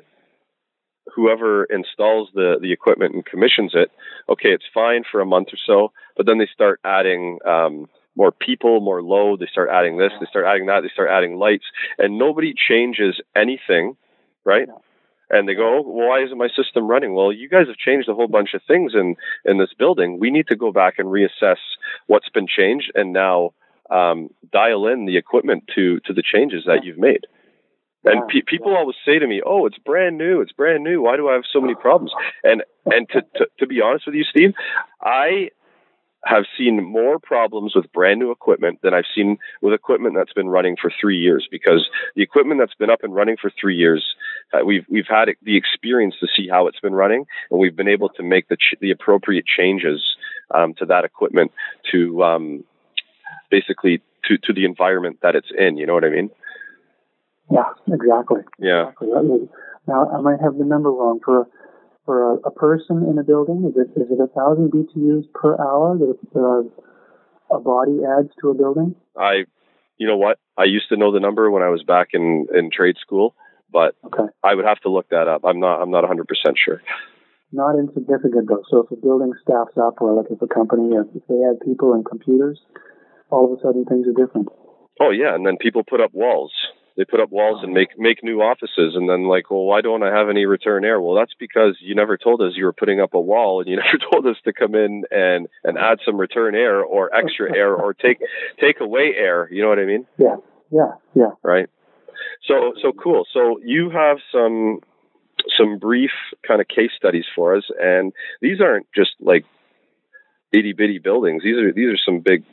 [1.17, 3.91] whoever installs the the equipment and commissions it,
[4.29, 8.31] okay, it's fine for a month or so, but then they start adding um, more
[8.31, 9.39] people, more load.
[9.39, 11.65] They start adding this, they start adding that, they start adding lights,
[11.97, 13.97] and nobody changes anything,
[14.45, 14.67] right?
[15.29, 17.13] And they go, oh, well, why isn't my system running?
[17.13, 20.19] Well, you guys have changed a whole bunch of things in in this building.
[20.19, 21.61] We need to go back and reassess
[22.05, 23.53] what's been changed, and now
[23.89, 27.25] um, dial in the equipment to to the changes that you've made.
[28.07, 30.41] And pe- people always say to me, "Oh, it's brand new.
[30.41, 31.01] It's brand new.
[31.01, 32.11] Why do I have so many problems?"
[32.43, 34.53] And and to to, to be honest with you, Steve,
[35.01, 35.49] I
[36.25, 40.49] have seen more problems with brand new equipment than I've seen with equipment that's been
[40.49, 41.47] running for three years.
[41.49, 44.03] Because the equipment that's been up and running for three years,
[44.53, 47.87] uh, we've we've had the experience to see how it's been running, and we've been
[47.87, 50.01] able to make the ch- the appropriate changes
[50.53, 51.51] um, to that equipment
[51.91, 52.63] to um,
[53.49, 55.77] basically to to the environment that it's in.
[55.77, 56.29] You know what I mean?
[57.51, 58.41] Yeah, exactly.
[58.59, 58.91] Yeah.
[59.01, 59.49] Exactly.
[59.87, 61.47] Now I might have the number wrong for
[62.05, 63.65] for a, a person in a building.
[63.69, 68.49] Is it is it a thousand BTUs per hour that uh, a body adds to
[68.49, 68.95] a building?
[69.17, 69.45] I,
[69.97, 70.39] you know what?
[70.57, 73.35] I used to know the number when I was back in in trade school,
[73.71, 74.27] but Okay.
[74.43, 75.41] I would have to look that up.
[75.45, 76.81] I'm not I'm not 100 percent sure.
[77.53, 78.63] Not insignificant though.
[78.69, 81.65] So if a building staffs up, or like if a company, if if they add
[81.65, 82.59] people and computers,
[83.29, 84.49] all of a sudden things are different.
[84.99, 86.51] Oh yeah, and then people put up walls.
[86.97, 90.01] They put up walls and make make new offices, and then like, well, why don't
[90.01, 90.99] I have any return air?
[90.99, 93.75] Well, that's because you never told us you were putting up a wall, and you
[93.83, 97.73] never told us to come in and and add some return air or extra air
[97.75, 98.17] or take
[98.59, 99.47] take away air.
[99.51, 100.07] You know what I mean?
[100.17, 100.37] Yeah,
[100.71, 101.31] yeah, yeah.
[101.43, 101.69] right?
[102.47, 103.25] So so cool.
[103.31, 104.79] So you have some
[105.57, 106.11] some brief
[106.47, 109.45] kind of case studies for us, and these aren't just like
[110.51, 111.43] itty bitty buildings.
[111.43, 112.43] These are these are some big.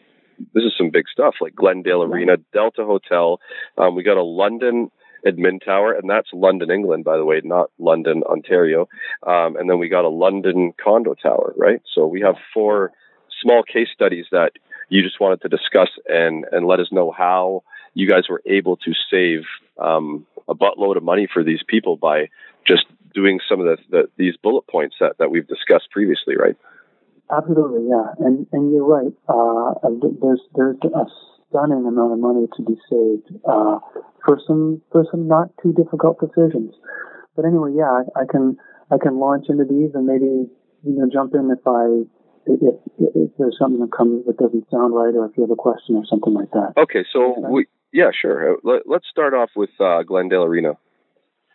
[0.53, 3.40] This is some big stuff like Glendale Arena, Delta Hotel.
[3.79, 4.90] Um, we got a London
[5.27, 8.88] admin tower, and that's London, England, by the way, not London, Ontario.
[9.27, 11.81] Um, and then we got a London condo tower, right?
[11.94, 12.92] So we have four
[13.42, 14.53] small case studies that
[14.88, 17.62] you just wanted to discuss and and let us know how
[17.94, 19.42] you guys were able to save
[19.79, 22.29] um, a buttload of money for these people by
[22.66, 26.57] just doing some of the, the these bullet points that, that we've discussed previously, right?
[27.31, 29.13] Absolutely, yeah, and and you're right.
[29.29, 29.75] Uh,
[30.21, 31.07] there's there's a
[31.49, 33.79] stunning amount of money to be saved uh,
[34.25, 36.75] for some for some not too difficult decisions.
[37.37, 38.59] But anyway, yeah, I, I can
[38.91, 40.49] I can launch into these and maybe
[40.85, 42.05] you know jump in if I
[42.47, 42.61] if,
[42.99, 45.97] if there's something that comes that doesn't sound right or if you have a question
[45.97, 46.75] or something like that.
[46.77, 48.55] Okay, so we yeah, sure.
[48.55, 50.73] Uh, Let, let's start off with uh, Glendale Arena.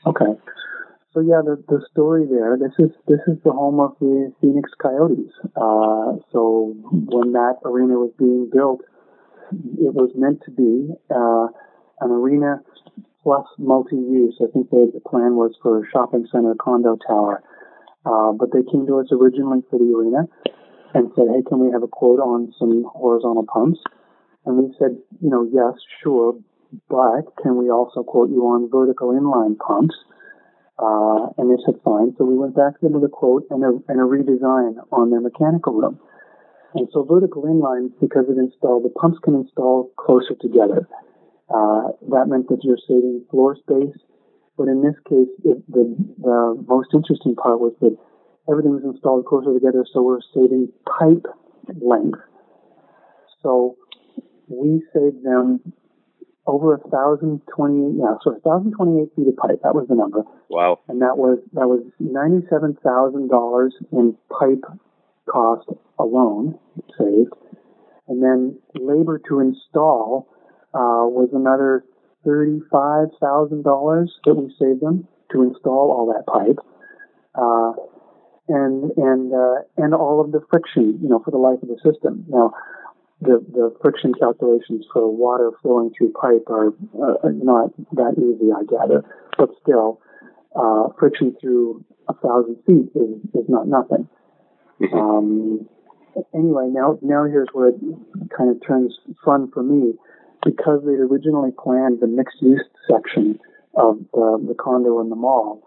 [0.06, 0.34] Okay.
[1.14, 2.56] So yeah, the the story there.
[2.56, 5.34] This is this is the home of the Phoenix Coyotes.
[5.56, 8.82] Uh, so when that arena was being built,
[9.52, 11.48] it was meant to be uh,
[12.02, 12.62] an arena
[13.24, 14.38] plus multi-use.
[14.40, 17.42] I think they, the plan was for a shopping center, condo tower.
[18.06, 20.30] Uh, but they came to us originally for the arena
[20.94, 23.82] and said, "Hey, can we have a quote on some horizontal pumps?"
[24.46, 26.38] And we said, "You know, yes, sure,
[26.88, 29.96] but can we also quote you on vertical inline pumps?"
[30.80, 32.16] Uh, and they said fine.
[32.18, 35.12] So we went back to them with a quote and a, and a redesign on
[35.12, 36.00] their mechanical room.
[36.74, 40.88] And so vertical inline, because it installed, the pumps can install closer together.
[41.50, 43.98] Uh, that meant that you're saving floor space.
[44.56, 47.98] But in this case, it, the, the most interesting part was that
[48.50, 51.26] everything was installed closer together, so we're saving pipe
[51.82, 52.20] length.
[53.42, 53.76] So
[54.48, 55.74] we saved them
[56.50, 59.62] over a thousand twenty, yeah, so a thousand twenty-eight feet of pipe.
[59.64, 60.80] That was the number Wow.
[60.88, 64.66] and that was that was ninety seven thousand dollars in pipe
[65.30, 66.58] cost alone
[66.98, 67.34] saved,
[68.08, 70.28] and then labor to install
[70.74, 71.86] uh, was another
[72.26, 76.58] thirty five thousand dollars that we saved them to install all that pipe,
[77.36, 77.74] uh,
[78.48, 81.78] and and uh, and all of the friction, you know, for the life of the
[81.86, 82.26] system.
[82.28, 82.54] Now.
[83.22, 88.64] The, the friction calculations for water flowing through pipe are uh, not that easy, I
[88.64, 89.04] gather,
[89.38, 90.00] but still,
[90.56, 94.08] uh, friction through a thousand feet is, is not nothing.
[94.82, 94.94] Mhm.
[94.94, 95.70] Um,
[96.34, 97.76] anyway, now now here's where it
[98.36, 99.96] kind of turns fun for me,
[100.46, 103.38] because they'd originally planned the mixed use section
[103.76, 105.62] of the, the condo in the mall.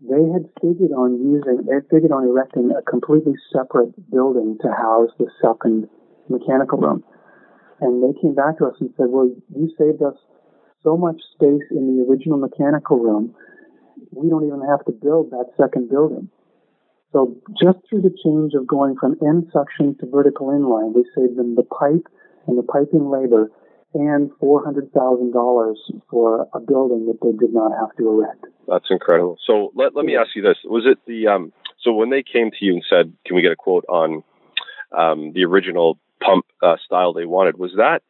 [0.00, 4.68] They had figured on using, they had figured on erecting a completely separate building to
[4.68, 5.88] house the second
[6.28, 7.04] mechanical room.
[7.80, 10.14] And they came back to us and said, well, you saved us
[10.82, 13.34] so much space in the original mechanical room
[14.12, 16.28] we don't even have to build that second building.
[17.12, 21.38] So just through the change of going from end suction to vertical inline, we saved
[21.38, 22.06] them the pipe
[22.46, 23.50] and the piping labor
[23.94, 25.78] and four hundred thousand dollars
[26.10, 28.44] for a building that they did not have to erect.
[28.66, 29.38] That's incredible.
[29.46, 31.52] So let let me ask you this: Was it the um?
[31.82, 34.22] So when they came to you and said, "Can we get a quote on
[34.96, 38.02] um, the original pump uh, style they wanted?" Was that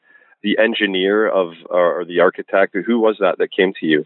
[0.42, 4.04] the engineer of or the architect, or who was that that came to you?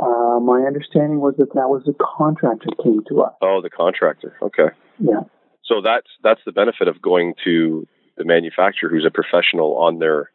[0.00, 3.32] Uh, my understanding was that that was the contractor came to us.
[3.42, 4.34] Oh, the contractor.
[4.40, 4.68] Okay.
[4.98, 5.20] Yeah,
[5.64, 7.86] So that's that's the benefit of going to
[8.16, 10.30] the manufacturer who's a professional on their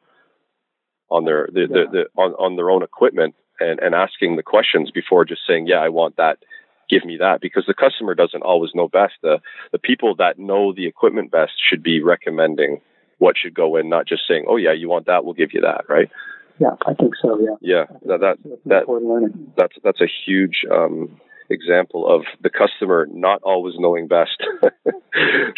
[1.09, 1.85] on their the, the, Yeah.
[1.91, 5.77] the on, on their own equipment and, and asking the questions before just saying, Yeah,
[5.81, 6.37] I want that,
[6.89, 9.13] give me that because the customer doesn't always know best.
[9.21, 9.39] The
[9.71, 12.81] the people that know the equipment best should be recommending
[13.19, 15.61] what should go in, not just saying, Oh yeah, you want that, we'll give you
[15.61, 16.09] that, right?
[16.59, 17.39] yeah, I think so.
[17.39, 17.85] Yeah, Yeah.
[18.05, 21.19] That, that that's that- that's that's a huge um,
[21.49, 24.37] example of the customer not always knowing best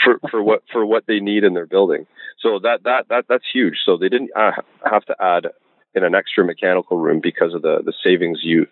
[0.03, 2.05] for for what for what they need in their building.
[2.39, 3.75] So that that that that's huge.
[3.85, 4.51] So they didn't uh,
[4.89, 5.47] have to add
[5.95, 8.67] in an extra mechanical room because of the the savings you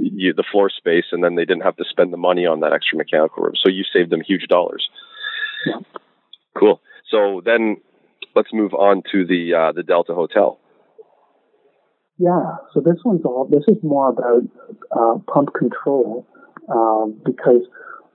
[0.00, 2.72] you, the floor space, and then they didn't have to spend the money on that
[2.72, 3.54] extra mechanical room.
[3.62, 4.88] So you saved them huge dollars.
[5.66, 5.80] Yeah.
[6.56, 6.80] Cool.
[7.10, 7.78] So then
[8.34, 10.58] let's move on to the uh, the Delta Hotel.
[12.18, 12.56] Yeah.
[12.74, 13.48] So this one's all.
[13.50, 14.42] This is more about
[14.90, 16.26] uh, pump control
[16.68, 17.62] uh, because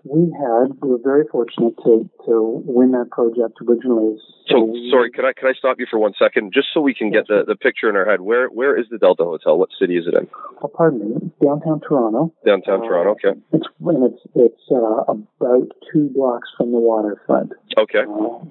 [0.04, 4.18] we had we were very fortunate to to win that project originally.
[4.48, 6.94] So, so sorry, can I can I stop you for one second, just so we
[6.94, 8.20] can get the, the picture in our head?
[8.20, 9.58] Where where is the Delta Hotel?
[9.58, 10.28] What city is it in?
[10.62, 12.34] Oh, pardon me, downtown Toronto.
[12.46, 13.12] Downtown uh, Toronto.
[13.12, 13.39] Okay.
[13.54, 17.54] It's and it's it's uh, about two blocks from the waterfront.
[17.78, 18.04] Okay.
[18.04, 18.44] Uh,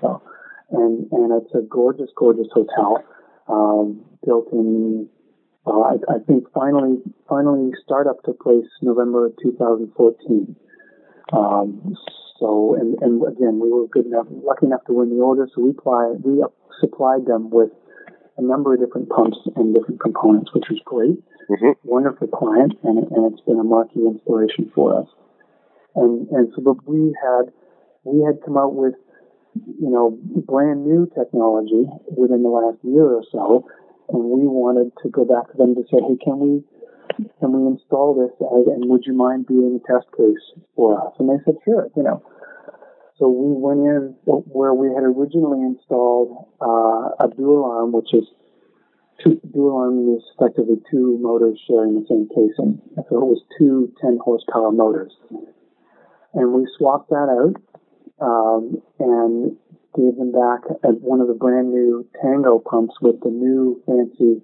[0.00, 0.22] so,
[0.72, 3.04] and and it's a gorgeous, gorgeous hotel,
[3.48, 5.08] um, built in
[5.66, 10.56] uh, I, I, think finally, finally, startup took place November 2014.
[11.32, 11.96] Um,
[12.38, 15.48] so, and, and again, we were good enough, lucky enough to win the order.
[15.54, 16.44] So we apply, we
[16.80, 17.70] supplied them with
[18.36, 21.18] a number of different pumps and different components, which was great.
[21.50, 21.72] Mm-hmm.
[21.84, 25.08] Wonderful client, and, and it's been a marquee inspiration for us.
[25.94, 27.52] And and so, but we had
[28.04, 28.94] we had come out with
[29.54, 33.64] you know brand new technology within the last year or so,
[34.10, 36.62] and we wanted to go back to them to say, hey, can we
[37.40, 41.14] can we install this and would you mind being a test case for us?
[41.18, 42.22] And they said, sure, you know.
[43.18, 48.24] So we went in where we had originally installed uh, a dual arm, which is
[49.24, 52.82] two, dual arm is effectively two motors sharing the same casing.
[53.08, 55.12] So it was two 10 horsepower motors.
[56.34, 57.56] And we swapped that out
[58.20, 59.56] um, and
[59.96, 60.68] gave them back
[61.00, 64.42] one of the brand new Tango pumps with the new fancy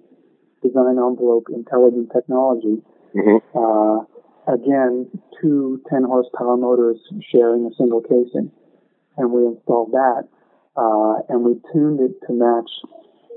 [0.63, 2.81] design envelope intelligent technology.
[3.15, 3.37] Mm-hmm.
[3.53, 4.07] Uh,
[4.47, 5.07] again,
[5.41, 6.97] two 10 horsepower motors
[7.31, 8.51] sharing a single casing.
[9.17, 10.27] And we installed that,
[10.75, 12.69] uh, and we tuned it to match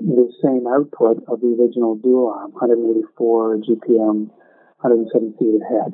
[0.01, 4.29] the same output of the original dual arm, 184 GPM,
[4.81, 5.93] 107 feet ahead.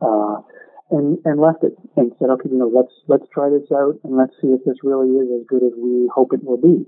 [0.00, 0.40] Uh,
[0.90, 4.16] and, and left it and said, okay, you know, let's, let's try this out and
[4.16, 6.86] let's see if this really is as good as we hope it will be.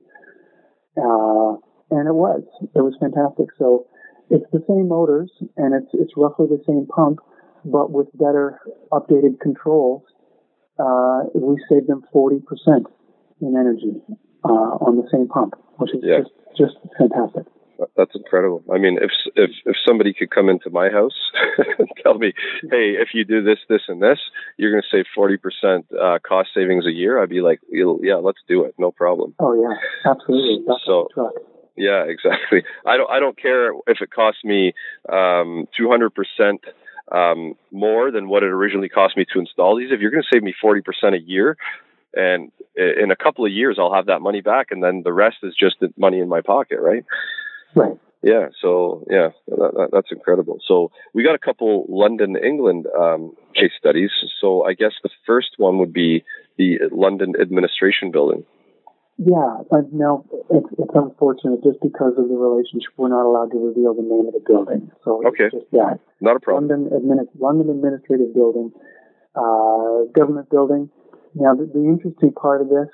[0.97, 1.61] Uh,
[1.93, 2.43] and it was.
[2.75, 3.49] It was fantastic.
[3.59, 3.87] So
[4.31, 7.21] it's the same motors and it's it's roughly the same pump,
[7.65, 10.03] but with better updated controls,
[10.81, 12.87] uh, we saved them forty percent
[13.41, 14.01] in energy
[14.45, 16.21] uh, on the same pump, which is yeah.
[16.21, 17.45] just just fantastic.
[17.97, 18.63] That's incredible.
[18.73, 21.19] I mean, if if if somebody could come into my house
[21.79, 22.33] and tell me,
[22.71, 24.19] "Hey, if you do this, this, and this,
[24.57, 28.17] you're going to save forty percent uh, cost savings a year," I'd be like, "Yeah,
[28.17, 30.65] let's do it, no problem." Oh yeah, absolutely.
[30.67, 31.09] That's so
[31.77, 32.63] yeah, exactly.
[32.87, 34.73] I don't I don't care if it costs me
[35.09, 36.11] um, 200%
[37.11, 39.91] um, more than what it originally cost me to install these.
[39.91, 40.83] If you're going to save me 40%
[41.15, 41.57] a year,
[42.15, 45.37] and in a couple of years I'll have that money back, and then the rest
[45.43, 47.05] is just money in my pocket, right?
[47.75, 47.99] Right.
[48.23, 48.49] Yeah.
[48.61, 50.59] So yeah, that, that, that's incredible.
[50.67, 54.11] So we got a couple London, England um, case studies.
[54.41, 56.25] So I guess the first one would be
[56.57, 58.45] the London Administration Building.
[59.19, 62.91] Yeah, but no, it's, it's unfortunate just because of the relationship.
[62.97, 64.91] We're not allowed to reveal the name of the building.
[65.05, 66.01] So okay, just that.
[66.21, 66.69] Not a problem.
[66.69, 68.73] London, Admin- London Administrative Building,
[69.37, 70.91] uh, government building.
[71.35, 72.89] Now, the, the interesting part of this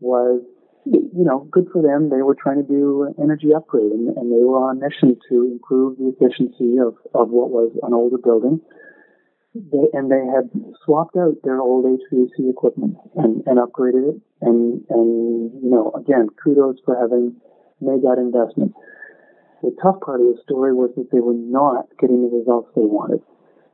[0.00, 0.42] was,
[0.84, 2.10] you know, good for them.
[2.10, 5.44] They were trying to do energy upgrade, and, and they were on a mission to
[5.44, 8.60] improve the efficiency of, of what was an older building
[9.54, 10.48] they, and they had
[10.84, 14.20] swapped out their old HVAC equipment and, and upgraded it.
[14.40, 17.36] And, and, you know, again, kudos for having
[17.80, 18.72] made that investment.
[19.62, 22.82] The tough part of the story was that they were not getting the results they
[22.82, 23.20] wanted.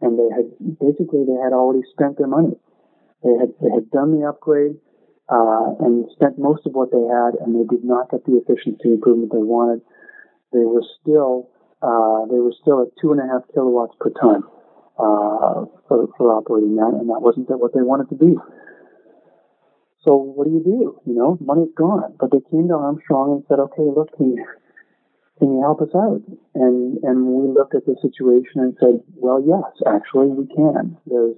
[0.03, 2.59] And they had, basically, they had already spent their money.
[3.23, 4.79] They had, they had done the upgrade,
[5.29, 8.95] uh, and spent most of what they had, and they did not get the efficiency
[8.95, 9.83] improvement they wanted.
[10.53, 11.51] They were still,
[11.83, 14.45] uh, they were still at two and a half kilowatts per ton
[14.99, 18.35] uh, for, for operating that, and that wasn't what they wanted to be.
[20.05, 21.01] So what do you do?
[21.07, 22.15] You know, money's gone.
[22.19, 24.45] But they came to Armstrong and said, okay, look, can you,
[25.39, 26.23] can you help us out?
[26.55, 30.97] And, and we looked at the situation and said, well, yes, actually we can.
[31.07, 31.37] There's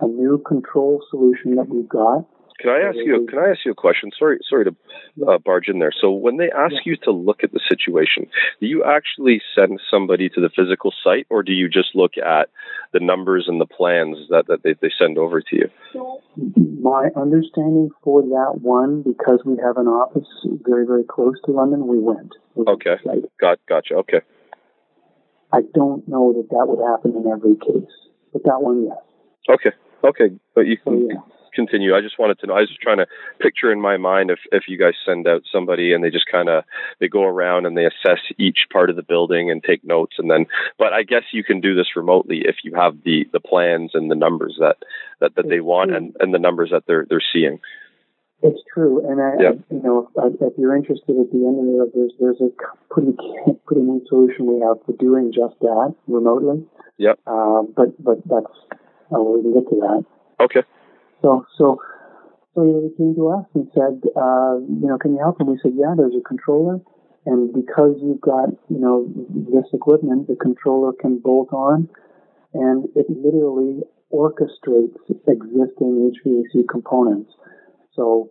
[0.00, 2.26] a new control solution that we've got
[2.60, 3.26] can I ask you?
[3.28, 4.10] Can I ask you a question?
[4.18, 4.76] Sorry, sorry to
[5.26, 5.92] uh, barge in there.
[5.98, 8.26] So, when they ask you to look at the situation,
[8.60, 12.48] do you actually send somebody to the physical site, or do you just look at
[12.92, 15.68] the numbers and the plans that, that they, they send over to you?
[16.82, 20.28] My understanding for that one, because we have an office
[20.66, 22.32] very, very close to London, we went.
[22.54, 22.96] We okay,
[23.40, 23.94] got gotcha.
[23.94, 24.20] Okay.
[25.52, 27.90] I don't know that that would happen in every case.
[28.32, 28.98] but that one, yes.
[29.48, 29.70] Okay.
[30.04, 30.36] Okay.
[30.54, 31.16] But you So can yeah,
[31.52, 31.94] continue.
[31.94, 32.54] I just wanted to know.
[32.54, 33.06] I was just trying to
[33.38, 36.48] picture in my mind if if you guys send out somebody and they just kind
[36.48, 36.64] of
[37.00, 40.30] they go around and they assess each part of the building and take notes and
[40.30, 40.46] then.
[40.78, 44.10] But I guess you can do this remotely if you have the the plans and
[44.10, 44.76] the numbers that
[45.20, 47.60] that, that they want and and the numbers that they're they're seeing.
[48.42, 49.06] it's true.
[49.06, 49.52] And I, Yeah.
[49.70, 52.50] You know, if, if you're interested at the end of it, there's there's a
[52.92, 53.12] pretty
[53.66, 56.64] pretty neat solution we have for doing just that remotely.
[56.98, 57.18] Yep.
[57.26, 58.54] Uh, but but that's
[59.12, 60.04] uh, we can get to that.
[60.40, 60.62] Okay.
[61.22, 61.80] So, so,
[62.54, 65.40] so they came to us and said, uh, you know, can you help?
[65.40, 66.80] And we said, yeah, there's a controller.
[67.26, 71.88] And because you've got, you know, this equipment, the controller can bolt on
[72.54, 74.96] and it literally orchestrates
[75.28, 77.32] existing HVAC components.
[77.94, 78.30] So,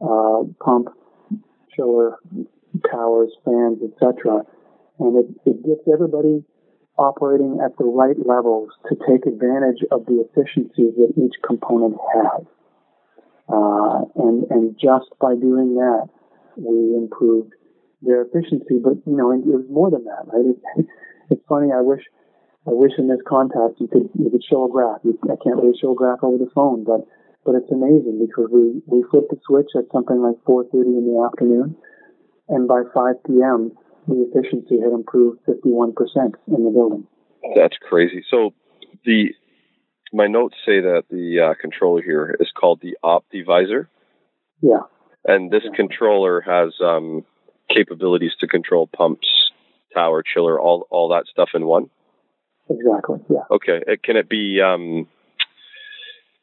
[0.00, 0.88] uh, pump,
[1.76, 2.16] chiller,
[2.90, 4.42] towers, fans, etc.
[4.98, 6.42] And it, it gets everybody
[6.98, 12.44] operating at the right levels to take advantage of the efficiencies that each component has.
[13.48, 16.06] Uh, and, and just by doing that,
[16.56, 17.52] we improved
[18.02, 18.78] their efficiency.
[18.82, 20.54] But, you know, it was more than that, right?
[20.54, 20.86] It,
[21.30, 21.72] it's funny.
[21.72, 22.02] I wish,
[22.66, 25.00] I wish in this contact you could, you could show a graph.
[25.02, 27.06] You, I can't really show a graph over the phone, but,
[27.44, 31.18] but it's amazing because we, we flipped the switch at something like 4.30 in the
[31.26, 31.76] afternoon.
[32.48, 33.72] And by 5 p.m.,
[34.06, 35.94] the efficiency had improved 51%
[36.48, 37.06] in the building.
[37.56, 38.24] That's crazy.
[38.30, 38.50] So
[39.04, 39.28] the
[40.12, 43.86] my notes say that the uh, controller here is called the OptiVisor,
[44.60, 44.80] Yeah,
[45.24, 45.70] and this Yeah.
[45.76, 47.24] controller has um,
[47.74, 49.28] capabilities to control pumps,
[49.94, 51.90] tower, chiller, all all that stuff in one.
[52.68, 53.20] exactly.
[53.28, 53.44] Yeah.
[53.50, 53.82] Okay.
[53.88, 54.60] Uh, Can it be?
[54.60, 55.06] Um,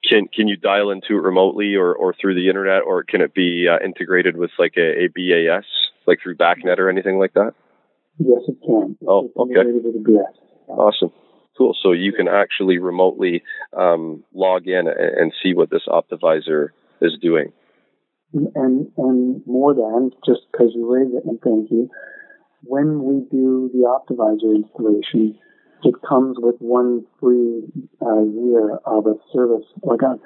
[0.10, 3.34] can can you dial into it remotely or, or through the internet, or can it
[3.34, 5.66] be uh, integrated with like a, a BAS,
[6.08, 7.54] like through BACnet or anything like that?
[8.18, 8.98] Yes, it can.
[9.08, 9.52] Oh, okay.
[9.52, 10.70] integrated with the BS.
[10.70, 11.12] Awesome.
[11.58, 11.76] Cool.
[11.82, 13.44] So you can actually remotely
[13.78, 16.70] um, log in and, see what this OptiVisor
[17.02, 17.52] is doing.
[18.34, 21.90] And and more than just because you raised it, and thank you.
[22.64, 25.40] When we do the OptiVisor installation,
[25.84, 27.64] it comes with one free
[28.02, 30.20] uh, year of a service, like a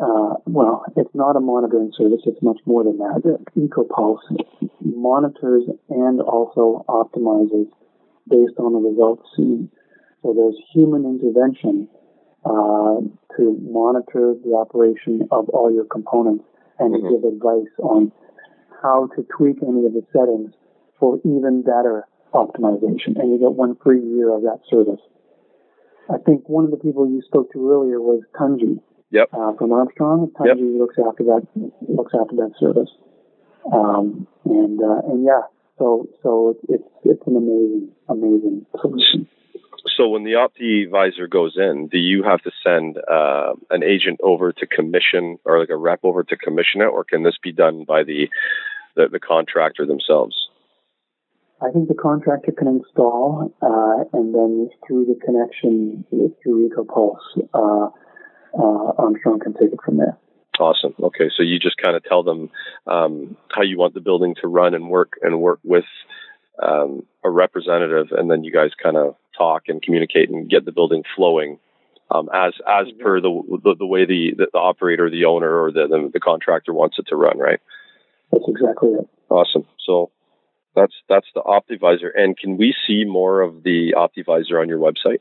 [0.00, 2.20] uh, well, it's not a monitoring service.
[2.24, 3.22] It's much more than that.
[3.56, 4.20] EcoPulse
[4.80, 7.66] monitors and also optimizes
[8.28, 9.70] based on the results seen.
[10.22, 11.88] So there's human intervention
[12.44, 13.00] uh,
[13.36, 16.44] to monitor the operation of all your components
[16.78, 17.10] and to Mhm.
[17.10, 18.12] give advice on
[18.82, 20.52] how to tweak any of the settings
[20.98, 23.18] for even better optimization.
[23.18, 25.00] And you get one free year of that service.
[26.08, 28.80] I think one of the people you spoke to earlier was Tunji
[29.10, 29.28] Yep.
[29.32, 30.30] uh, from Armstrong.
[30.38, 31.46] Tunji looks after that
[31.88, 32.90] looks after that service.
[33.72, 35.42] Um, and uh, and yeah,
[35.78, 39.28] so so it's it's an amazing amazing solution.
[39.96, 44.52] So when the OptiVisor goes in, do you have to send uh, an agent over
[44.52, 47.84] to commission or like a rep over to commission it, or can this be done
[47.86, 48.28] by the
[48.94, 50.36] the, the contractor themselves?
[51.60, 56.04] I think the contractor can install, uh, and then through the connection
[56.42, 57.90] through EcoPulse, uh,
[58.54, 60.16] uh, Armstrong can take it from there.
[60.58, 60.94] Awesome.
[61.00, 62.50] Okay, so you just kind of tell them
[62.86, 65.84] um, how you want the building to run and work, and work with
[66.60, 70.72] um, a representative, and then you guys kind of talk and communicate and get the
[70.72, 71.58] building flowing
[72.10, 73.30] um, as as per the,
[73.62, 76.96] the the way the, the the operator, the owner, or the, the the contractor wants
[76.98, 77.38] it to run.
[77.38, 77.60] Right.
[78.32, 79.08] That's exactly it.
[79.28, 79.66] Awesome.
[79.86, 80.10] So
[80.74, 82.10] that's that's the OptiVisor.
[82.14, 85.20] And can we see more of the OptiVisor on your website?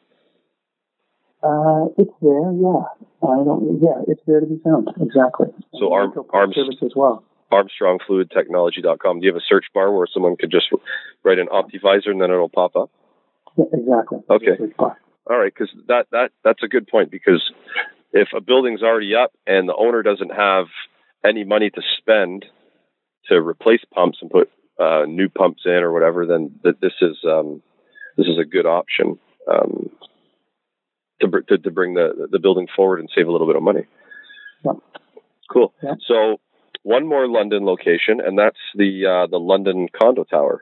[1.44, 2.84] Uh, it's there, yeah.
[3.24, 4.90] I don't, yeah, it's there to be found.
[5.02, 5.48] Exactly.
[5.80, 7.24] So Arm- Arms- service as well.
[7.52, 9.20] ArmstrongFluidTechnology.com.
[9.20, 10.68] Do you have a search bar where someone could just
[11.24, 12.90] write an OptiVisor and then it'll pop up?
[13.58, 14.20] Yeah, exactly.
[14.30, 14.74] Okay.
[14.80, 17.12] All right, because that that that's a good point.
[17.12, 17.42] Because
[18.14, 20.66] if a building's already up and the owner doesn't have
[21.26, 22.46] any money to spend
[23.30, 27.18] to replace pumps and put uh, new pumps in or whatever, then th- this is
[27.26, 27.62] um,
[28.18, 29.20] this is a good option
[29.52, 29.90] um,
[31.22, 33.86] to, to to bring the the building forward and save a little bit of money.
[34.66, 34.74] Yeah.
[35.52, 35.74] Cool.
[35.82, 35.94] Yeah.
[36.08, 36.40] So
[36.84, 40.62] one more London location, and that's the uh, the London condo tower.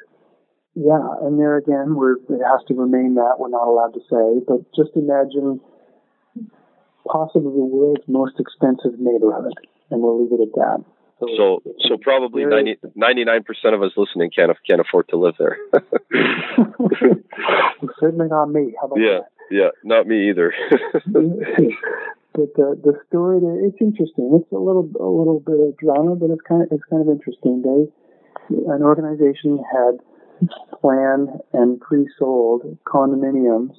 [0.75, 3.35] Yeah, and there again, we're, it has to remain that.
[3.39, 5.61] We're not allowed to say, but just imagine
[7.07, 9.53] possibly the world's most expensive neighborhood,
[9.89, 10.83] and we'll leave it at that.
[11.19, 15.35] So, it's- so probably There 99 percent of us listening can't can't afford to live
[15.39, 15.57] there.
[17.99, 18.73] certainly not me.
[18.79, 19.19] How about yeah,
[19.51, 20.53] yeah, not me either.
[20.69, 24.39] but the the story there, it's interesting.
[24.41, 27.09] It's a little a little bit of drama, but it's kind of it's kind of
[27.09, 27.61] interesting.
[27.61, 27.91] They
[28.49, 29.99] an organization had
[30.81, 33.73] planned and pre-sold condominiums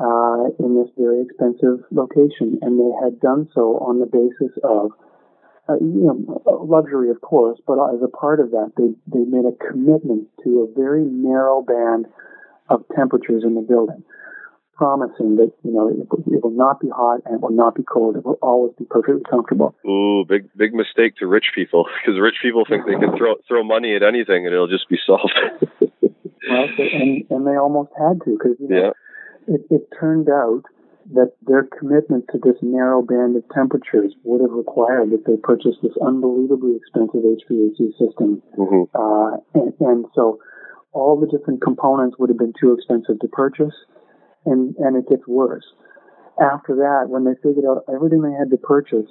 [0.00, 4.90] uh, in this very expensive location, and they had done so on the basis of,
[5.68, 9.44] uh, you know, luxury, of course, but as a part of that, they they made
[9.46, 12.06] a commitment to a very narrow band
[12.68, 14.02] of temperatures in the building,
[14.76, 17.82] promising that you know it, it will not be hot and it will not be
[17.82, 18.16] cold.
[18.16, 19.74] It will always be perfectly comfortable.
[19.86, 23.62] Ooh, big big mistake to rich people because rich people think they can throw throw
[23.62, 25.32] money at anything and it'll just be solved.
[25.80, 28.90] well, and and they almost had to because you know, yeah
[29.46, 30.62] it, it turned out
[31.12, 35.76] that their commitment to this narrow band of temperatures would have required that they purchase
[35.82, 38.42] this unbelievably expensive HVAC system.
[38.56, 38.88] Mm-hmm.
[38.96, 40.38] Uh, and, and so
[40.92, 43.74] all the different components would have been too expensive to purchase.
[44.46, 45.64] And, and it gets worse.
[46.40, 49.08] After that, when they figured out everything they had to purchase,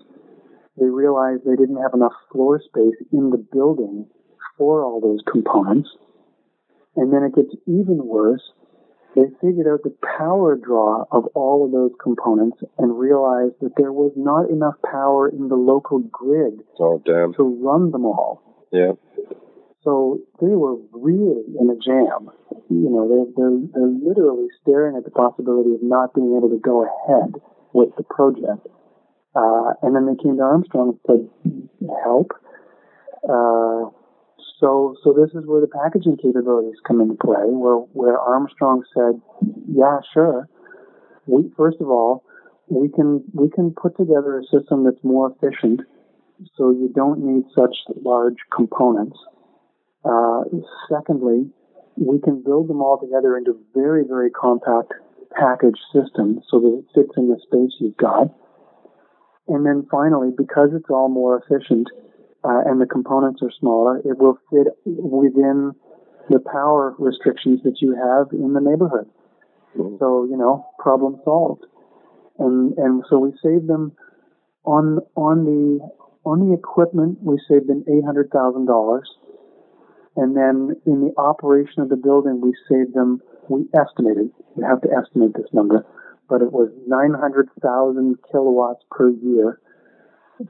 [0.77, 4.07] they realized they didn't have enough floor space in the building
[4.57, 5.89] for all those components.
[6.95, 8.43] And then it gets even worse
[9.15, 13.91] they figured out the power draw of all of those components and realized that there
[13.91, 18.41] was not enough power in the local grid oh, to run them all.
[18.71, 18.93] Yeah.
[19.83, 22.31] So they were really in a jam.
[22.69, 26.59] You know, they're, they're, they're literally staring at the possibility of not being able to
[26.59, 27.35] go ahead
[27.73, 28.67] with the project.
[29.35, 31.29] Uh, and then they came to Armstrong and
[31.81, 32.31] said, help.
[33.27, 33.89] Uh,
[34.59, 39.19] so, so this is where the packaging capabilities come into play, where where Armstrong said,
[39.67, 40.47] "Yeah, sure.
[41.25, 42.23] We first of all,
[42.69, 45.81] we can we can put together a system that's more efficient,
[46.55, 49.17] so you don't need such large components.
[50.03, 50.43] Uh,
[50.89, 51.49] secondly,
[51.95, 54.93] we can build them all together into very very compact
[55.31, 58.27] package systems so that it fits in the space you've got.
[59.47, 61.87] And then finally, because it's all more efficient."
[62.43, 65.71] uh, and the components are smaller, it will fit within
[66.29, 69.07] the power restrictions that you have in the neighborhood.
[69.77, 69.95] Mm-hmm.
[69.99, 71.65] So, you know, problem solved.
[72.39, 73.93] And, and so we saved them
[74.65, 75.79] on, on the,
[76.25, 79.01] on the equipment, we saved them $800,000.
[80.15, 84.81] And then in the operation of the building, we saved them, we estimated, we have
[84.81, 85.85] to estimate this number,
[86.29, 89.59] but it was 900,000 kilowatts per year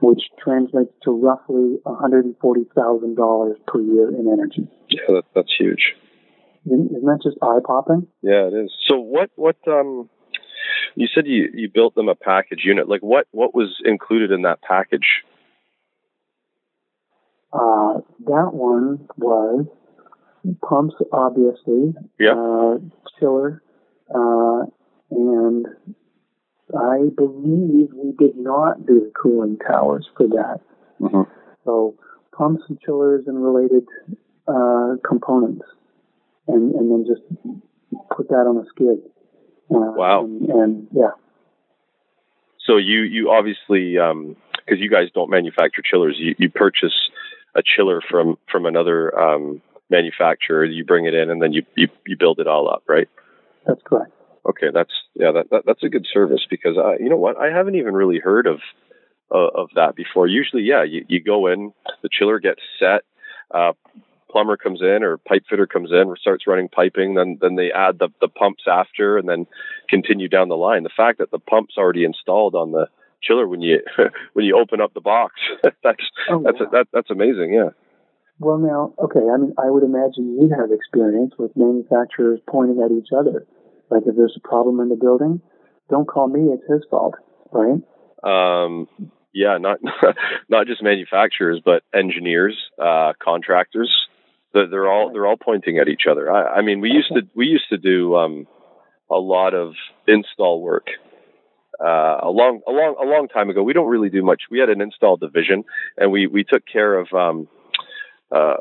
[0.00, 4.66] which translates to roughly $140,000 per year in energy.
[4.88, 5.94] Yeah, that, that's huge.
[6.66, 8.06] Isn't, isn't that just eye popping?
[8.22, 8.72] Yeah, it is.
[8.88, 10.08] So what what um
[10.94, 12.88] you said you you built them a package unit.
[12.88, 15.22] Like what what was included in that package?
[17.54, 19.66] Uh, that one was
[20.68, 21.94] pumps, obviously.
[22.20, 22.78] Uh,
[23.20, 23.62] chiller,
[24.12, 24.64] uh,
[25.10, 25.66] and
[26.76, 30.60] I believe we did not do the cooling towers for that.
[31.00, 31.30] Mm-hmm.
[31.64, 31.94] So
[32.36, 33.86] pumps and chillers and related
[34.48, 35.64] uh, components,
[36.48, 37.22] and and then just
[38.10, 38.98] put that on a skid.
[39.70, 40.24] Uh, wow.
[40.24, 41.12] And, and, yeah.
[42.66, 44.36] So you you obviously because um,
[44.78, 46.94] you guys don't manufacture chillers, you, you purchase
[47.54, 50.64] a chiller from from another um, manufacturer.
[50.64, 53.08] You bring it in and then you, you you build it all up, right?
[53.66, 54.12] That's correct.
[54.46, 57.50] Okay, that's yeah, that, that that's a good service because uh, you know what, I
[57.50, 58.60] haven't even really heard of
[59.34, 60.26] uh, of that before.
[60.26, 63.02] Usually, yeah, you, you go in, the chiller gets set,
[63.50, 63.72] uh,
[64.30, 67.98] plumber comes in or pipe fitter comes in, starts running piping, then then they add
[67.98, 69.46] the the pumps after, and then
[69.88, 70.82] continue down the line.
[70.82, 72.88] The fact that the pump's already installed on the
[73.26, 73.80] chiller when you
[74.34, 76.68] when you open up the box, that's oh, that's wow.
[76.72, 77.70] that, that's amazing, yeah.
[78.40, 82.90] Well, now, okay, I mean, I would imagine you have experience with manufacturers pointing at
[82.90, 83.46] each other
[83.90, 85.40] like if there's a problem in the building,
[85.90, 87.14] don't call me; it's his fault,
[87.52, 87.80] right?
[88.22, 88.88] Um,
[89.32, 89.78] yeah, not
[90.48, 93.92] not just manufacturers, but engineers, uh, contractors.
[94.52, 96.30] They're, they're all they're all pointing at each other.
[96.30, 98.46] I, I mean, we used to we used to do um,
[99.10, 99.74] a lot of
[100.06, 100.86] install work
[101.80, 103.62] uh, a long a long a long time ago.
[103.62, 104.42] We don't really do much.
[104.50, 105.64] We had an install division,
[105.96, 107.48] and we we took care of um,
[108.30, 108.56] uh,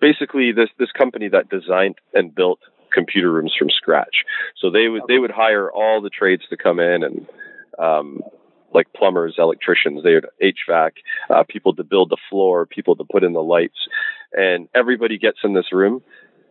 [0.00, 2.60] basically this this company that designed and built
[2.92, 4.24] computer rooms from scratch.
[4.60, 7.26] So they would they would hire all the trades to come in and
[7.78, 8.20] um,
[8.74, 10.90] like plumbers, electricians, they would HVAC,
[11.30, 13.76] uh, people to build the floor, people to put in the lights,
[14.32, 16.02] and everybody gets in this room.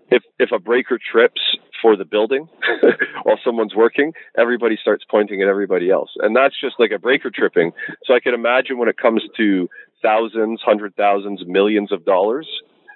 [0.09, 1.41] If if a breaker trips
[1.81, 2.47] for the building
[3.23, 7.31] while someone's working, everybody starts pointing at everybody else, and that's just like a breaker
[7.33, 7.71] tripping.
[8.05, 9.69] So I can imagine when it comes to
[10.01, 12.47] thousands, hundred thousands, millions of dollars,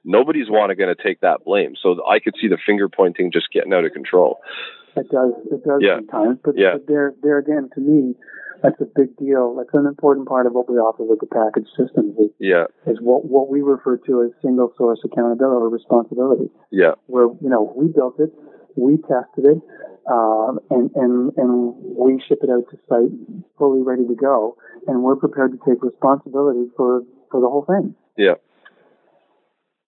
[0.04, 1.74] nobody's want to going to take that blame.
[1.82, 4.40] So I could see the finger pointing just getting out of control.
[4.96, 5.34] It does.
[5.52, 5.98] It does yeah.
[5.98, 6.40] sometimes.
[6.44, 6.74] But, yeah.
[6.74, 8.16] but there, there again, to me,
[8.64, 9.56] that's a big deal.
[9.56, 12.16] That's an important part of what we offer with the package system.
[12.18, 12.66] Is, yeah.
[12.88, 16.50] Is what what we refer to as single source accountability or responsibility.
[16.72, 16.96] Yeah.
[17.08, 18.32] Where you know we built it,
[18.76, 19.62] we tested it,
[20.10, 23.12] um, and and and we ship it out to site
[23.58, 24.58] fully ready to go,
[24.88, 27.02] and we're prepared to take responsibility for
[27.32, 27.96] for the whole thing.
[28.18, 28.36] Yeah.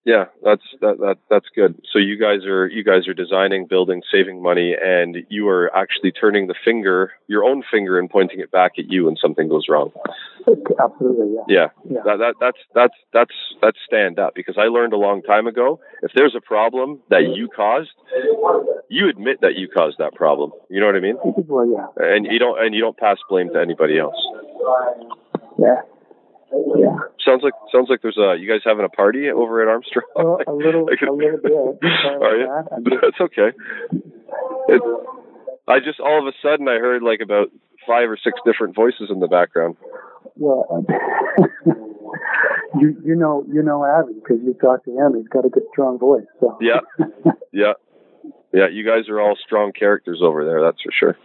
[0.08, 1.76] Yeah, that's that, that that's good.
[1.92, 6.14] So you guys are you guys are designing, building, saving money, and you are actually
[6.14, 9.66] turning the finger, your own finger, and pointing it back at you when something goes
[9.68, 9.92] wrong.
[10.80, 11.44] Absolutely, yeah.
[11.50, 12.00] Yeah, Yeah.
[12.06, 15.82] That, that that's that's that's that's stand up because I learned a long time ago.
[16.02, 17.90] If there's a problem that you caused,
[18.88, 20.52] you admit that you caused that problem.
[20.70, 21.18] You know what I mean?
[21.22, 24.16] Well, yeah, And you don't and you don't pass blame to anybody else.
[25.60, 25.82] yeah,
[26.52, 26.98] yeah.
[27.26, 30.06] Sounds like sounds like there's a you guys having a party over at Armstrong.
[30.16, 31.52] Well, a little, could- a little bit.
[32.22, 32.48] Are you?
[32.48, 33.00] that.
[33.02, 33.52] That's okay.
[34.70, 34.82] It,
[35.68, 37.48] I just all of a sudden I heard like about
[37.86, 39.76] five or six different voices in the background.
[40.36, 40.86] Well,
[42.80, 45.16] you you know you know Abby because you talked to him.
[45.18, 46.26] He's got a good strong voice.
[46.40, 46.80] So Yeah.
[47.52, 47.74] Yeah,
[48.54, 48.68] yeah.
[48.72, 50.62] You guys are all strong characters over there.
[50.62, 51.18] That's for sure.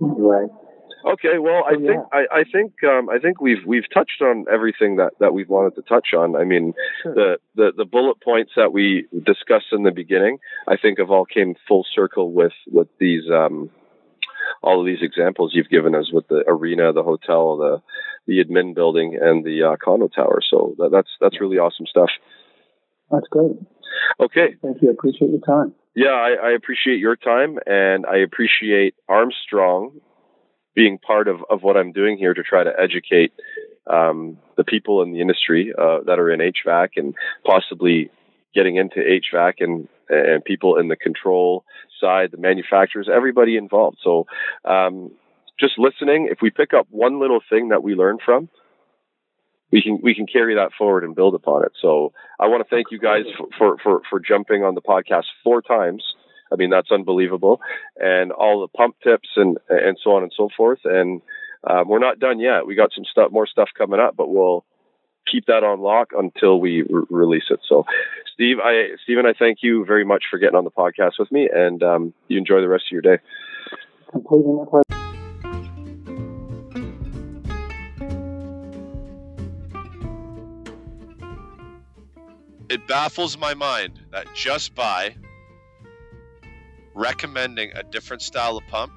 [0.00, 0.50] right.
[1.06, 2.02] Okay, well, I Oh, think.
[2.12, 5.74] I, I think um, I think we've we've touched on everything that, that we've wanted
[5.76, 6.34] to touch on.
[6.34, 7.14] I mean, Sure.
[7.14, 11.26] the, the the bullet points that we discussed in the beginning, I think, have all
[11.26, 13.68] came full circle with with these um,
[14.62, 17.82] all of these examples you've given us with the arena, the hotel, the
[18.26, 20.40] the admin building, and the uh, condo tower.
[20.48, 22.10] So that, that's that's really awesome stuff.
[23.10, 23.52] That's great.
[24.20, 24.88] Okay, Thank you.
[24.88, 25.74] I appreciate your time.
[25.94, 30.00] yeah, I, I appreciate your time, and I appreciate Armstrong
[30.74, 33.32] being part of, of what I'm doing here to try to educate
[33.86, 37.14] um, the people in the industry uh, that are in HVAC and
[37.44, 38.10] possibly
[38.54, 41.64] getting into HVAC and and people in the control
[41.98, 43.98] side, the manufacturers, everybody involved.
[44.02, 44.26] So
[44.64, 45.12] um,
[45.58, 48.48] just listening, if we pick up one little thing that we learn from,
[49.72, 51.72] we can we can carry that forward and build upon it.
[51.80, 55.24] So I want to thank you guys for, for, for, for jumping on the podcast
[55.42, 56.04] four times.
[56.54, 57.60] I mean that's unbelievable,
[57.96, 60.80] and all the pump tips and and so on and so forth.
[60.84, 61.20] And
[61.68, 62.66] um, we're not done yet.
[62.66, 64.64] We got some stuff, more stuff coming up, but we'll
[65.30, 67.60] keep that on lock until we re- release it.
[67.68, 67.84] So,
[68.32, 71.48] Steve, I Stephen, I thank you very much for getting on the podcast with me,
[71.52, 73.22] and um, you enjoy the rest of your day.
[74.12, 74.84] Completely my pleasure.
[82.74, 85.14] it baffles my mind that just by
[86.94, 88.92] recommending a different style of pump,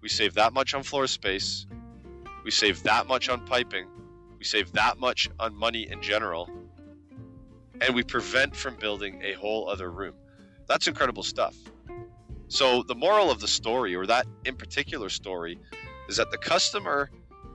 [0.00, 1.66] we save that much on floor space,
[2.44, 3.86] we save that much on piping,
[4.38, 6.48] we save that much on money in general,
[7.80, 10.14] and we prevent from building a whole other room.
[10.66, 11.56] That's incredible stuff.
[12.48, 15.58] So, the moral of the story, or that in particular story,
[16.08, 17.10] is that the customer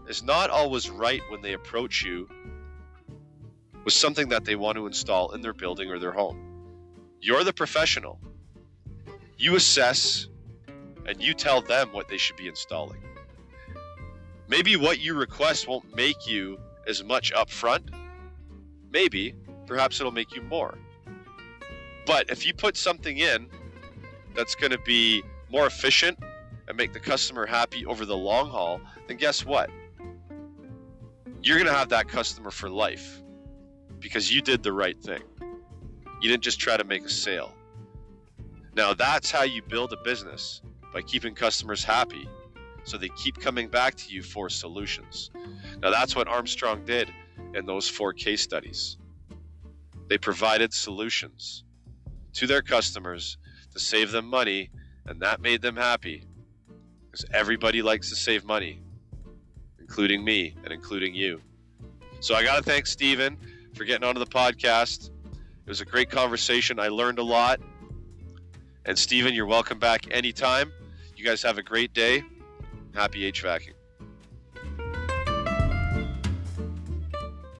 [0.07, 2.29] is not always right when they approach you
[3.83, 6.39] with something that they want to install in their building or their home.
[7.21, 8.19] You're the professional.
[9.37, 10.27] You assess
[11.05, 13.03] and you tell them what they should be installing.
[14.47, 17.89] Maybe what you request won't make you as much upfront.
[18.91, 20.77] Maybe, perhaps it'll make you more.
[22.05, 23.47] But if you put something in
[24.35, 26.19] that's going to be more efficient
[26.67, 29.69] and make the customer happy over the long haul, then guess what?
[31.41, 33.21] You're going to have that customer for life
[33.99, 35.21] because you did the right thing.
[36.21, 37.54] You didn't just try to make a sale.
[38.75, 40.61] Now, that's how you build a business
[40.93, 42.27] by keeping customers happy
[42.83, 45.31] so they keep coming back to you for solutions.
[45.81, 47.09] Now, that's what Armstrong did
[47.53, 48.97] in those four case studies.
[50.07, 51.63] They provided solutions
[52.33, 53.37] to their customers
[53.71, 54.69] to save them money,
[55.05, 56.25] and that made them happy
[57.05, 58.81] because everybody likes to save money,
[59.79, 61.41] including me and including you.
[62.19, 63.37] So, I got to thank Steven
[63.73, 65.11] for getting onto the podcast.
[65.65, 66.79] It was a great conversation.
[66.79, 67.59] I learned a lot.
[68.85, 70.71] And Steven, you're welcome back anytime.
[71.15, 72.23] You guys have a great day.
[72.93, 73.74] Happy HVACing.